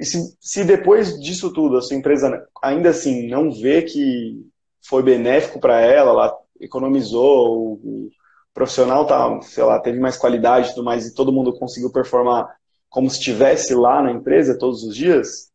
e 0.00 0.04
se, 0.04 0.36
se 0.40 0.64
depois 0.64 1.20
disso 1.20 1.52
tudo 1.52 1.76
a 1.76 1.82
sua 1.82 1.96
empresa 1.96 2.44
ainda 2.62 2.90
assim 2.90 3.28
não 3.28 3.50
vê 3.52 3.82
que 3.82 4.40
foi 4.84 5.02
benéfico 5.02 5.60
para 5.60 5.80
ela 5.80 6.10
ela 6.10 6.38
economizou 6.60 7.74
o, 7.74 8.10
profissional 8.54 9.06
tá 9.06 9.40
sei 9.42 9.64
lá 9.64 9.80
teve 9.80 9.98
mais 9.98 10.16
qualidade 10.16 10.68
e 10.68 10.74
tudo 10.74 10.84
mais 10.84 11.06
e 11.06 11.14
todo 11.14 11.32
mundo 11.32 11.58
conseguiu 11.58 11.90
performar 11.90 12.48
como 12.88 13.08
se 13.08 13.18
estivesse 13.18 13.74
lá 13.74 14.02
na 14.02 14.12
empresa 14.12 14.58
todos 14.58 14.82
os 14.82 14.94
dias 14.94 15.52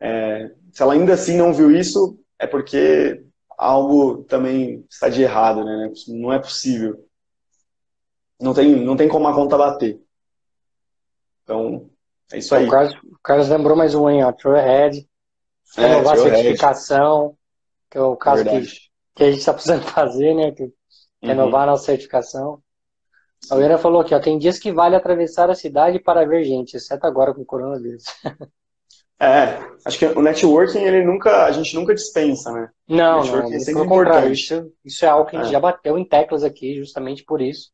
é, 0.00 0.50
se 0.72 0.82
ela 0.82 0.92
ainda 0.92 1.14
assim 1.14 1.36
não 1.36 1.52
viu 1.52 1.70
isso, 1.70 2.18
é 2.38 2.46
porque 2.46 3.24
algo 3.56 4.24
também 4.24 4.84
está 4.90 5.08
de 5.08 5.22
errado, 5.22 5.64
né? 5.64 5.90
Não 6.08 6.32
é 6.32 6.38
possível. 6.38 7.02
Não 8.40 8.52
tem, 8.52 8.76
não 8.84 8.96
tem 8.96 9.08
como 9.08 9.26
a 9.26 9.34
conta 9.34 9.56
bater. 9.56 9.98
Então, 11.46 11.88
é 12.32 12.38
isso 12.38 12.52
aí. 12.56 12.66
O 12.66 12.70
Carlos, 12.70 12.94
o 13.04 13.18
Carlos 13.22 13.48
lembrou 13.48 13.76
mais 13.76 13.94
um 13.94 14.08
aí, 14.08 14.20
ó. 14.20 14.32
True 14.32 14.58
Ahead. 14.58 15.08
É, 15.78 15.86
renovar 15.86 16.14
a 16.14 16.16
certificação, 16.18 17.36
que 17.88 17.96
é 17.96 18.00
o 18.00 18.16
caso 18.16 18.44
que, 18.44 18.62
que, 19.14 19.22
a 19.22 19.30
gente 19.30 19.38
está 19.38 19.54
precisando 19.54 19.84
fazer, 19.86 20.34
né? 20.34 20.50
Que, 20.50 20.64
uhum. 20.64 20.72
Renovar 21.22 21.62
a 21.62 21.66
nossa 21.66 21.84
certificação. 21.84 22.60
A 23.48 23.54
Helena 23.54 23.78
falou 23.78 24.00
aqui, 24.00 24.12
ó, 24.12 24.18
tem 24.18 24.38
dias 24.38 24.58
que 24.58 24.72
vale 24.72 24.96
atravessar 24.96 25.48
a 25.50 25.54
cidade 25.54 26.00
para 26.00 26.26
ver 26.26 26.42
gente, 26.42 26.76
exceto 26.76 27.06
agora 27.06 27.32
com 27.32 27.42
o 27.42 27.46
coronavírus. 27.46 28.04
É, 29.18 29.58
acho 29.86 29.98
que 29.98 30.04
o 30.04 30.20
networking 30.20 30.80
ele 30.80 31.02
nunca, 31.02 31.46
a 31.46 31.50
gente 31.50 31.74
nunca 31.74 31.94
dispensa, 31.94 32.52
né? 32.52 32.68
Não, 32.86 33.24
não, 33.24 33.50
é 33.50 33.58
sempre 33.60 33.82
importante. 33.82 34.30
Isso, 34.30 34.72
isso 34.84 35.06
é 35.06 35.08
algo 35.08 35.30
que 35.30 35.34
a 35.34 35.38
gente 35.40 35.48
é. 35.48 35.52
já 35.52 35.58
bateu 35.58 35.96
em 35.96 36.06
teclas 36.06 36.44
aqui, 36.44 36.76
justamente 36.76 37.24
por 37.24 37.40
isso. 37.40 37.70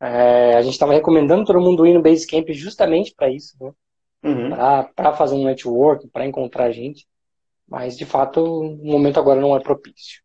É, 0.00 0.54
a 0.54 0.62
gente 0.62 0.74
estava 0.74 0.92
recomendando 0.92 1.44
todo 1.44 1.60
mundo 1.60 1.86
ir 1.86 1.94
no 1.94 2.02
Basecamp 2.02 2.48
justamente 2.52 3.14
para 3.14 3.30
isso, 3.30 3.56
né? 3.60 3.72
Uhum. 4.22 4.50
Para 4.94 5.12
fazer 5.14 5.34
um 5.34 5.44
network, 5.44 6.08
para 6.08 6.26
encontrar 6.26 6.72
gente. 6.72 7.06
Mas, 7.68 7.96
de 7.96 8.04
fato, 8.04 8.42
o 8.42 8.84
momento 8.84 9.18
agora 9.18 9.40
não 9.40 9.56
é 9.56 9.60
propício. 9.60 10.22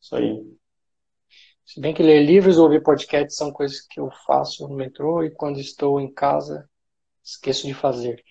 Isso 0.00 0.16
aí. 0.16 0.42
Se 1.64 1.80
bem 1.80 1.94
que 1.94 2.02
ler 2.02 2.22
livros 2.22 2.58
ou 2.58 2.64
ouvir 2.64 2.82
podcasts 2.82 3.36
são 3.36 3.52
coisas 3.52 3.80
que 3.80 4.00
eu 4.00 4.10
faço 4.26 4.66
no 4.68 4.74
metrô 4.74 5.22
e 5.22 5.30
quando 5.30 5.58
estou 5.58 6.00
em 6.00 6.12
casa 6.12 6.68
esqueço 7.24 7.66
de 7.66 7.74
fazer. 7.74 8.22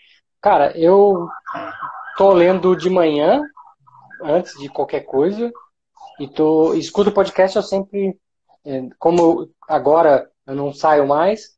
Cara, 0.42 0.78
eu 0.78 1.28
tô 2.18 2.34
lendo 2.34 2.76
de 2.76 2.90
manhã, 2.90 3.42
antes 4.24 4.60
de 4.60 4.70
qualquer 4.70 5.02
coisa, 5.02 5.52
e 6.20 6.28
tô, 6.28 6.74
escuto 6.74 7.12
podcast, 7.12 7.56
eu 7.56 7.64
sempre, 7.64 8.20
é, 8.66 8.90
como 9.00 9.50
agora 9.68 10.30
eu 10.52 10.56
não 10.56 10.74
saio 10.74 11.08
mais, 11.08 11.58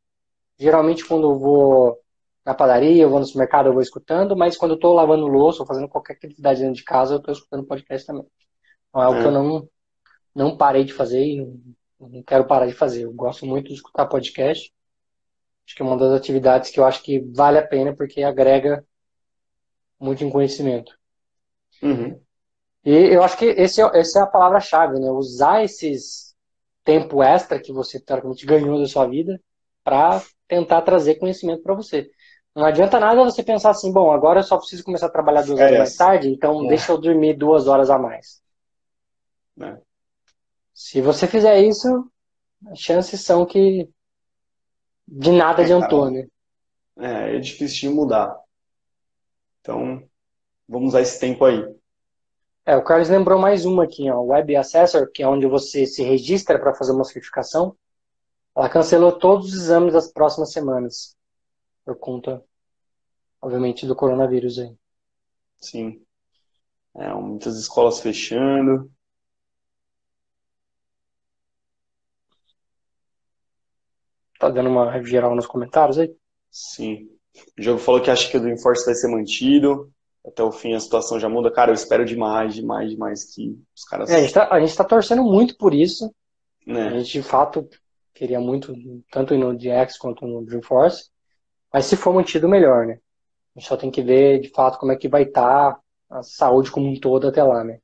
geralmente 0.58 1.06
quando 1.06 1.32
eu 1.32 1.40
vou 1.40 2.00
na 2.46 2.54
padaria, 2.54 3.02
eu 3.02 3.10
vou 3.10 3.20
no 3.20 3.26
supermercado, 3.26 3.68
eu 3.68 3.74
vou 3.74 3.82
escutando, 3.82 4.36
mas 4.36 4.56
quando 4.56 4.72
eu 4.76 4.80
tô 4.80 4.94
lavando 4.94 5.26
louça 5.28 5.62
ou 5.62 5.66
fazendo 5.66 5.88
qualquer 5.88 6.14
atividade 6.14 6.60
dentro 6.60 6.76
de 6.76 6.84
casa, 6.84 7.16
eu 7.16 7.22
tô 7.22 7.32
escutando 7.32 7.66
podcast 7.66 8.06
também. 8.06 8.26
Então, 8.90 9.02
é 9.02 9.06
algo 9.06 9.20
é. 9.20 9.22
que 9.22 9.28
eu 9.28 9.32
não, 9.32 9.70
não 10.36 10.58
parei 10.58 10.84
de 10.84 10.94
fazer 10.94 11.26
e 11.26 11.38
não, 11.38 11.60
não 12.10 12.24
quero 12.24 12.46
parar 12.46 12.68
de 12.68 12.74
fazer. 12.74 13.06
Eu 13.06 13.14
gosto 13.14 13.46
muito 13.46 13.70
de 13.70 13.74
escutar 13.74 14.06
podcast. 14.06 14.72
Acho 15.66 15.76
que 15.76 15.82
é 15.82 15.86
uma 15.86 15.98
das 15.98 16.12
atividades 16.12 16.70
que 16.70 16.80
eu 16.80 16.86
acho 16.86 17.02
que 17.02 17.20
vale 17.34 17.58
a 17.58 17.66
pena 17.66 17.96
porque 17.96 18.22
agrega 18.22 18.86
muito 20.00 20.24
em 20.24 20.30
conhecimento. 20.30 20.96
Uhum. 21.82 22.22
E 22.86 22.92
eu 22.92 23.24
acho 23.24 23.38
que 23.38 23.46
esse, 23.46 23.82
é, 23.82 23.90
essa 23.98 24.20
é 24.20 24.22
a 24.22 24.28
palavra-chave, 24.28 25.00
né? 25.00 25.10
Usar 25.10 25.64
esses 25.64 26.33
tempo 26.84 27.24
extra 27.24 27.60
que 27.60 27.72
você 27.72 28.00
teoricamente 28.00 28.46
ganhou 28.46 28.80
da 28.80 28.88
sua 28.88 29.08
vida 29.08 29.42
para 29.84 30.22
tentar 30.48 30.82
trazer 30.82 31.16
conhecimento 31.16 31.64
para 31.64 31.74
você. 31.74 32.10
Não 32.56 32.66
adianta 32.66 33.00
nada 33.00 33.24
você 33.24 33.42
pensar 33.42 33.72
assim, 33.72 33.92
bom, 33.92 34.12
agora 34.12 34.40
eu 34.40 34.44
só 34.44 34.58
preciso 34.58 34.84
começar 34.84 35.08
a 35.08 35.12
trabalhar 35.12 35.42
duas 35.42 35.60
é 35.60 35.66
horas 35.66 35.78
mais 35.78 35.96
tarde, 35.96 36.30
então 36.30 36.66
é. 36.66 36.68
deixa 36.68 36.92
eu 36.92 36.98
dormir 37.00 37.36
duas 37.36 37.68
horas 37.68 37.90
a 37.90 37.98
mais. 37.98 38.42
É. 39.60 39.78
Se 40.74 41.02
você 41.02 41.28
fizer 41.28 41.62
isso, 41.62 42.10
as 42.68 42.80
chances 42.80 43.22
são 43.22 43.46
que 43.46 43.90
de 45.08 45.32
nada 45.32 45.62
é, 45.62 45.66
adiantou, 45.66 46.10
né? 46.10 46.28
É, 46.98 47.36
é 47.36 47.40
difícil 47.40 47.90
de 47.90 47.96
mudar. 47.96 48.36
Então, 49.62 50.04
vamos 50.68 50.90
usar 50.90 51.02
esse 51.02 51.20
tempo 51.20 51.46
aí. 51.46 51.64
É, 52.66 52.78
o 52.78 52.84
Carlos 52.84 53.10
lembrou 53.10 53.38
mais 53.38 53.66
uma 53.66 53.84
aqui, 53.84 54.10
ó, 54.10 54.22
Web 54.22 54.56
Assessor, 54.56 55.12
que 55.12 55.22
é 55.22 55.28
onde 55.28 55.46
você 55.46 55.86
se 55.86 56.02
registra 56.02 56.58
para 56.58 56.74
fazer 56.74 56.94
uma 56.94 57.04
certificação. 57.04 57.76
Ela 58.56 58.70
cancelou 58.70 59.12
todos 59.12 59.48
os 59.48 59.54
exames 59.54 59.94
das 59.94 60.12
próximas 60.12 60.54
semanas, 60.54 61.18
por 61.84 61.98
conta, 61.98 62.42
obviamente, 63.42 63.86
do 63.86 63.96
coronavírus 63.96 64.60
aí. 64.60 64.74
Sim. 65.58 66.02
É, 66.96 67.14
muitas 67.14 67.58
escolas 67.58 68.00
fechando. 68.00 68.90
Tá 74.40 74.50
dando 74.50 74.70
uma 74.70 75.02
geral 75.04 75.36
nos 75.36 75.48
comentários 75.48 75.98
aí? 75.98 76.16
Sim. 76.50 77.10
O 77.58 77.62
jogo 77.62 77.80
falou 77.80 78.02
que 78.02 78.12
acha 78.12 78.30
que 78.30 78.38
o 78.38 78.40
do 78.40 78.50
Enforce 78.50 78.86
vai 78.86 78.96
ser 78.96 79.08
mantido. 79.10 79.93
Até 80.26 80.42
o 80.42 80.52
fim 80.52 80.74
a 80.74 80.80
situação 80.80 81.20
já 81.20 81.28
muda. 81.28 81.52
Cara, 81.52 81.72
eu 81.72 81.76
espero 81.76 82.06
demais, 82.06 82.56
demais, 82.56 82.92
demais 82.92 83.36
que 83.36 83.58
os 83.76 83.84
caras. 83.84 84.10
É, 84.10 84.16
a, 84.16 84.22
gente 84.22 84.34
tá, 84.34 84.48
a 84.50 84.60
gente 84.60 84.76
tá 84.76 84.84
torcendo 84.84 85.24
muito 85.24 85.58
por 85.58 85.74
isso. 85.74 86.14
Né? 86.66 86.88
A 86.88 87.00
gente, 87.00 87.12
de 87.12 87.24
fato, 87.24 87.68
queria 88.14 88.40
muito, 88.40 88.74
tanto 89.12 89.38
no 89.38 89.54
DX 89.54 89.98
quanto 89.98 90.26
no 90.26 90.46
Dreamforce. 90.46 91.10
Mas 91.74 91.86
se 91.86 91.98
for 91.98 92.14
mantido, 92.14 92.48
melhor, 92.48 92.86
né? 92.86 93.00
A 93.56 93.60
gente 93.60 93.68
só 93.68 93.76
tem 93.76 93.92
que 93.92 94.02
ver, 94.02 94.40
de 94.40 94.50
fato, 94.50 94.80
como 94.80 94.92
é 94.92 94.96
que 94.96 95.10
vai 95.10 95.24
estar 95.24 95.74
tá 95.74 95.80
a 96.10 96.24
saúde 96.24 96.72
como 96.72 96.88
um 96.88 97.00
todo 97.00 97.28
até 97.28 97.44
lá, 97.44 97.64
né? 97.64 97.80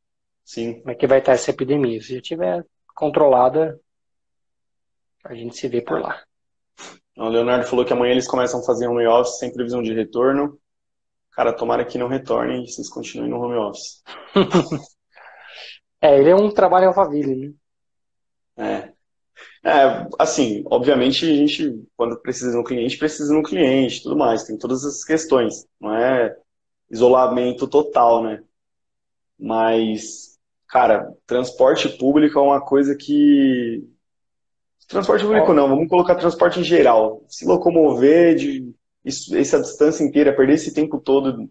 Sim. 0.45 0.80
Como 0.80 0.91
é 0.91 0.95
que 0.95 1.08
vai 1.08 1.19
estar 1.19 1.32
tá 1.32 1.36
essa 1.36 1.52
epidemia. 1.52 2.02
Se 2.02 2.13
já 2.13 2.19
estiver 2.19 2.65
controlada, 2.95 3.80
a 5.23 5.34
gente 5.34 5.58
se 5.58 5.67
vê 5.67 5.82
por 5.82 5.99
lá. 5.99 6.23
O 7.17 7.28
Leonardo 7.28 7.65
falou 7.65 7.84
que 7.84 7.91
amanhã 7.91 8.12
eles 8.12 8.28
começam 8.28 8.62
a 8.62 8.63
fazer 8.63 8.88
home 8.88 9.06
office 9.06 9.39
sem 9.39 9.52
previsão 9.52 9.82
de 9.82 9.93
retorno. 9.93 10.58
Cara, 11.39 11.54
tomara 11.54 11.86
que 11.86 11.97
não 11.97 12.10
retornem 12.10 12.65
e 12.65 12.67
vocês 12.67 12.89
continuem 12.89 13.30
no 13.30 13.39
home 13.39 13.56
office. 13.56 14.04
é, 16.02 16.19
ele 16.19 16.32
é 16.32 16.36
um 16.36 16.52
trabalho 16.52 16.89
alfaville, 16.89 17.56
né? 18.58 18.93
É. 19.63 19.69
é. 19.69 20.08
Assim, 20.19 20.65
obviamente 20.65 21.23
a 21.23 21.34
gente, 21.34 21.82
quando 21.95 22.19
precisa 22.19 22.52
de 22.52 22.58
um 22.58 22.63
cliente, 22.65 22.97
precisa 22.97 23.32
de 23.32 23.39
um 23.39 23.41
cliente 23.41 24.04
tudo 24.04 24.17
mais. 24.17 24.43
Tem 24.43 24.58
todas 24.58 24.84
essas 24.84 25.06
questões. 25.06 25.65
Não 25.80 25.95
é 25.95 26.36
isolamento 26.91 27.69
total, 27.69 28.21
né? 28.21 28.43
Mas, 29.39 30.38
cara, 30.67 31.10
transporte 31.25 31.88
público 31.88 32.38
é 32.38 32.41
uma 32.41 32.60
coisa 32.60 32.97
que 32.97 33.82
Transporte 34.89 35.23
público 35.23 35.54
não, 35.54 35.69
vamos 35.69 35.88
colocar 35.88 36.15
transporte 36.15 36.60
em 36.60 36.63
geral. 36.63 37.23
Se 37.30 37.45
locomover 37.45 38.36
de 38.36 38.73
isso, 39.03 39.35
essa 39.35 39.62
distância 39.62 40.03
inteira, 40.03 40.35
perder 40.35 40.53
esse 40.53 40.73
tempo 40.73 40.99
todo 40.99 41.47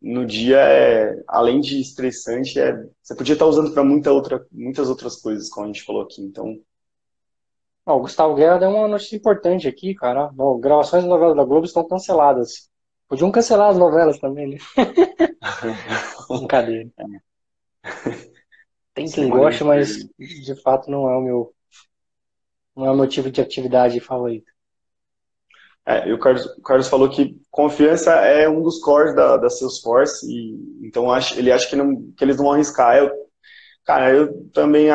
no 0.00 0.26
dia, 0.26 0.58
é, 0.58 1.22
além 1.28 1.60
de 1.60 1.80
estressante, 1.80 2.58
é, 2.58 2.74
você 3.00 3.14
podia 3.14 3.34
estar 3.34 3.46
usando 3.46 3.72
para 3.72 3.84
muita 3.84 4.12
outra, 4.12 4.44
muitas 4.50 4.88
outras 4.88 5.16
coisas, 5.16 5.48
como 5.48 5.64
a 5.64 5.68
gente 5.68 5.84
falou 5.84 6.02
aqui. 6.02 6.20
Então. 6.20 6.58
Ó, 7.86 7.96
o 7.96 8.00
Gustavo 8.00 8.34
Guerra 8.34 8.58
deu 8.58 8.70
uma 8.70 8.88
notícia 8.88 9.16
importante 9.16 9.68
aqui, 9.68 9.94
cara. 9.94 10.30
Ó, 10.36 10.58
gravações 10.58 11.04
de 11.04 11.08
novelas 11.08 11.36
da 11.36 11.44
Globo 11.44 11.66
estão 11.66 11.86
canceladas. 11.86 12.68
Podiam 13.08 13.30
cancelar 13.30 13.70
as 13.70 13.78
novelas 13.78 14.18
também, 14.18 14.48
né? 14.48 14.58
Brincadeira. 16.28 16.90
Tem 18.94 19.06
quem 19.06 19.28
goste, 19.28 19.64
mas 19.64 20.08
de 20.18 20.54
fato 20.62 20.90
não 20.90 21.08
é 21.08 21.16
o 21.16 21.20
meu 21.20 21.54
não 22.74 22.86
é 22.86 22.90
o 22.90 22.96
meu 22.96 23.06
tipo 23.06 23.30
de 23.30 23.40
atividade 23.40 24.00
favorito. 24.00 24.51
É, 25.84 26.08
e 26.08 26.12
o 26.12 26.18
Carlos, 26.18 26.46
o 26.46 26.62
Carlos 26.62 26.88
falou 26.88 27.10
que 27.10 27.40
confiança 27.50 28.12
é 28.12 28.48
um 28.48 28.62
dos 28.62 28.78
cores 28.78 29.14
da, 29.16 29.36
da 29.36 29.50
Salesforce, 29.50 30.24
e, 30.26 30.86
então 30.86 31.10
acho, 31.10 31.38
ele 31.38 31.50
acha 31.50 31.68
que, 31.68 31.74
não, 31.74 32.12
que 32.16 32.22
eles 32.24 32.36
não 32.36 32.44
vão 32.44 32.54
arriscar. 32.54 32.96
Eu, 32.96 33.10
cara, 33.84 34.14
eu 34.14 34.44
também, 34.50 34.88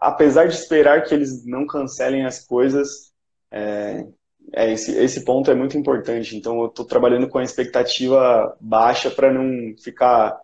apesar 0.00 0.46
de 0.46 0.54
esperar 0.54 1.04
que 1.04 1.14
eles 1.14 1.44
não 1.44 1.66
cancelem 1.66 2.24
as 2.24 2.46
coisas, 2.46 3.12
é, 3.50 4.06
é, 4.54 4.72
esse, 4.72 4.92
esse 4.96 5.24
ponto 5.24 5.50
é 5.50 5.54
muito 5.54 5.76
importante. 5.76 6.36
Então 6.36 6.60
eu 6.60 6.66
estou 6.66 6.84
trabalhando 6.84 7.28
com 7.28 7.38
a 7.38 7.44
expectativa 7.44 8.56
baixa 8.60 9.10
para 9.10 9.32
não 9.32 9.76
ficar 9.78 10.38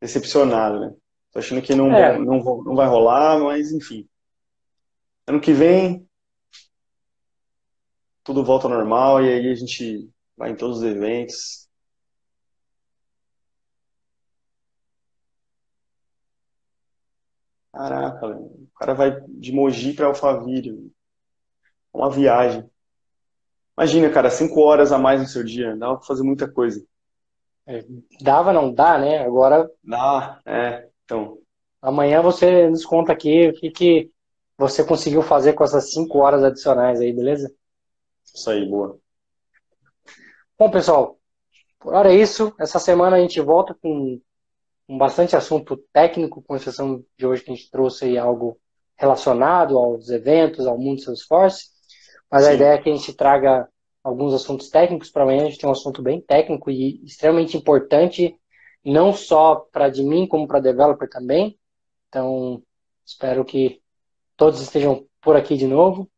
decepcionado, 0.00 0.80
né? 0.80 0.94
Tô 1.32 1.38
achando 1.38 1.62
que 1.62 1.74
não, 1.74 1.92
é. 1.94 2.18
não, 2.18 2.42
não 2.64 2.74
vai 2.74 2.88
rolar, 2.88 3.38
mas 3.38 3.70
enfim. 3.70 4.08
Ano 5.26 5.40
que 5.40 5.52
vem, 5.52 6.08
tudo 8.24 8.44
volta 8.44 8.66
ao 8.66 8.72
normal 8.72 9.22
e 9.22 9.28
aí 9.28 9.50
a 9.50 9.54
gente 9.54 10.08
vai 10.36 10.50
em 10.50 10.56
todos 10.56 10.78
os 10.78 10.84
eventos. 10.84 11.68
Caraca, 17.72 18.26
o 18.26 18.68
cara 18.78 18.94
vai 18.94 19.20
de 19.28 19.52
Mogi 19.52 19.92
para 19.94 20.06
Alphaville. 20.06 20.92
Uma 21.92 22.10
viagem. 22.10 22.68
Imagina, 23.76 24.10
cara, 24.10 24.30
cinco 24.30 24.60
horas 24.60 24.92
a 24.92 24.98
mais 24.98 25.20
no 25.20 25.26
seu 25.26 25.42
dia. 25.42 25.76
Dava 25.76 25.96
pra 25.96 26.06
fazer 26.06 26.22
muita 26.22 26.50
coisa. 26.50 26.84
É, 27.66 27.84
dava, 28.20 28.52
não 28.52 28.72
dá, 28.72 28.98
né? 28.98 29.18
Agora. 29.18 29.70
Dá, 29.82 30.40
é. 30.44 30.88
Então. 31.04 31.38
Amanhã 31.80 32.20
você 32.20 32.68
nos 32.68 32.84
conta 32.84 33.12
aqui 33.12 33.48
o 33.48 33.52
que, 33.54 33.70
que 33.70 34.10
você 34.58 34.84
conseguiu 34.84 35.22
fazer 35.22 35.54
com 35.54 35.64
essas 35.64 35.92
5 35.92 36.18
horas 36.18 36.44
adicionais 36.44 37.00
aí, 37.00 37.12
beleza? 37.12 37.50
Isso 38.34 38.50
aí, 38.50 38.64
boa. 38.66 38.98
Bom, 40.58 40.70
pessoal, 40.70 41.18
por 41.78 41.94
hora 41.94 42.12
é 42.12 42.16
isso. 42.16 42.54
Essa 42.60 42.78
semana 42.78 43.16
a 43.16 43.20
gente 43.20 43.40
volta 43.40 43.74
com, 43.74 44.20
com 44.86 44.98
bastante 44.98 45.34
assunto 45.34 45.76
técnico, 45.92 46.42
com 46.42 46.54
exceção 46.54 47.04
de 47.18 47.26
hoje 47.26 47.42
que 47.42 47.50
a 47.50 47.54
gente 47.54 47.70
trouxe 47.70 48.04
aí 48.04 48.18
algo 48.18 48.58
relacionado 48.96 49.78
aos 49.78 50.10
eventos, 50.10 50.66
ao 50.66 50.78
mundo 50.78 51.00
Salesforce. 51.00 51.70
Mas 52.30 52.44
Sim. 52.44 52.50
a 52.50 52.54
ideia 52.54 52.74
é 52.74 52.78
que 52.78 52.90
a 52.90 52.94
gente 52.94 53.14
traga 53.14 53.66
alguns 54.04 54.34
assuntos 54.34 54.68
técnicos 54.68 55.10
para 55.10 55.22
amanhã. 55.22 55.42
A 55.42 55.46
gente 55.46 55.58
tem 55.58 55.68
um 55.68 55.72
assunto 55.72 56.02
bem 56.02 56.20
técnico 56.20 56.70
e 56.70 57.02
extremamente 57.04 57.56
importante, 57.56 58.36
não 58.84 59.12
só 59.12 59.56
para 59.72 59.88
de 59.88 60.02
mim, 60.02 60.26
como 60.26 60.46
para 60.46 60.60
developer 60.60 61.08
também. 61.08 61.58
Então, 62.08 62.62
espero 63.04 63.44
que 63.44 63.80
todos 64.36 64.60
estejam 64.60 65.06
por 65.20 65.36
aqui 65.36 65.56
de 65.56 65.66
novo. 65.66 66.10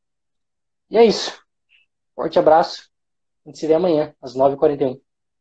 E 0.90 0.96
é 0.96 1.04
isso. 1.04 1.41
Forte 2.14 2.38
abraço. 2.38 2.88
A 3.44 3.48
gente 3.48 3.58
se 3.58 3.66
vê 3.66 3.74
amanhã, 3.74 4.14
às 4.22 4.34
9h41. 4.36 5.00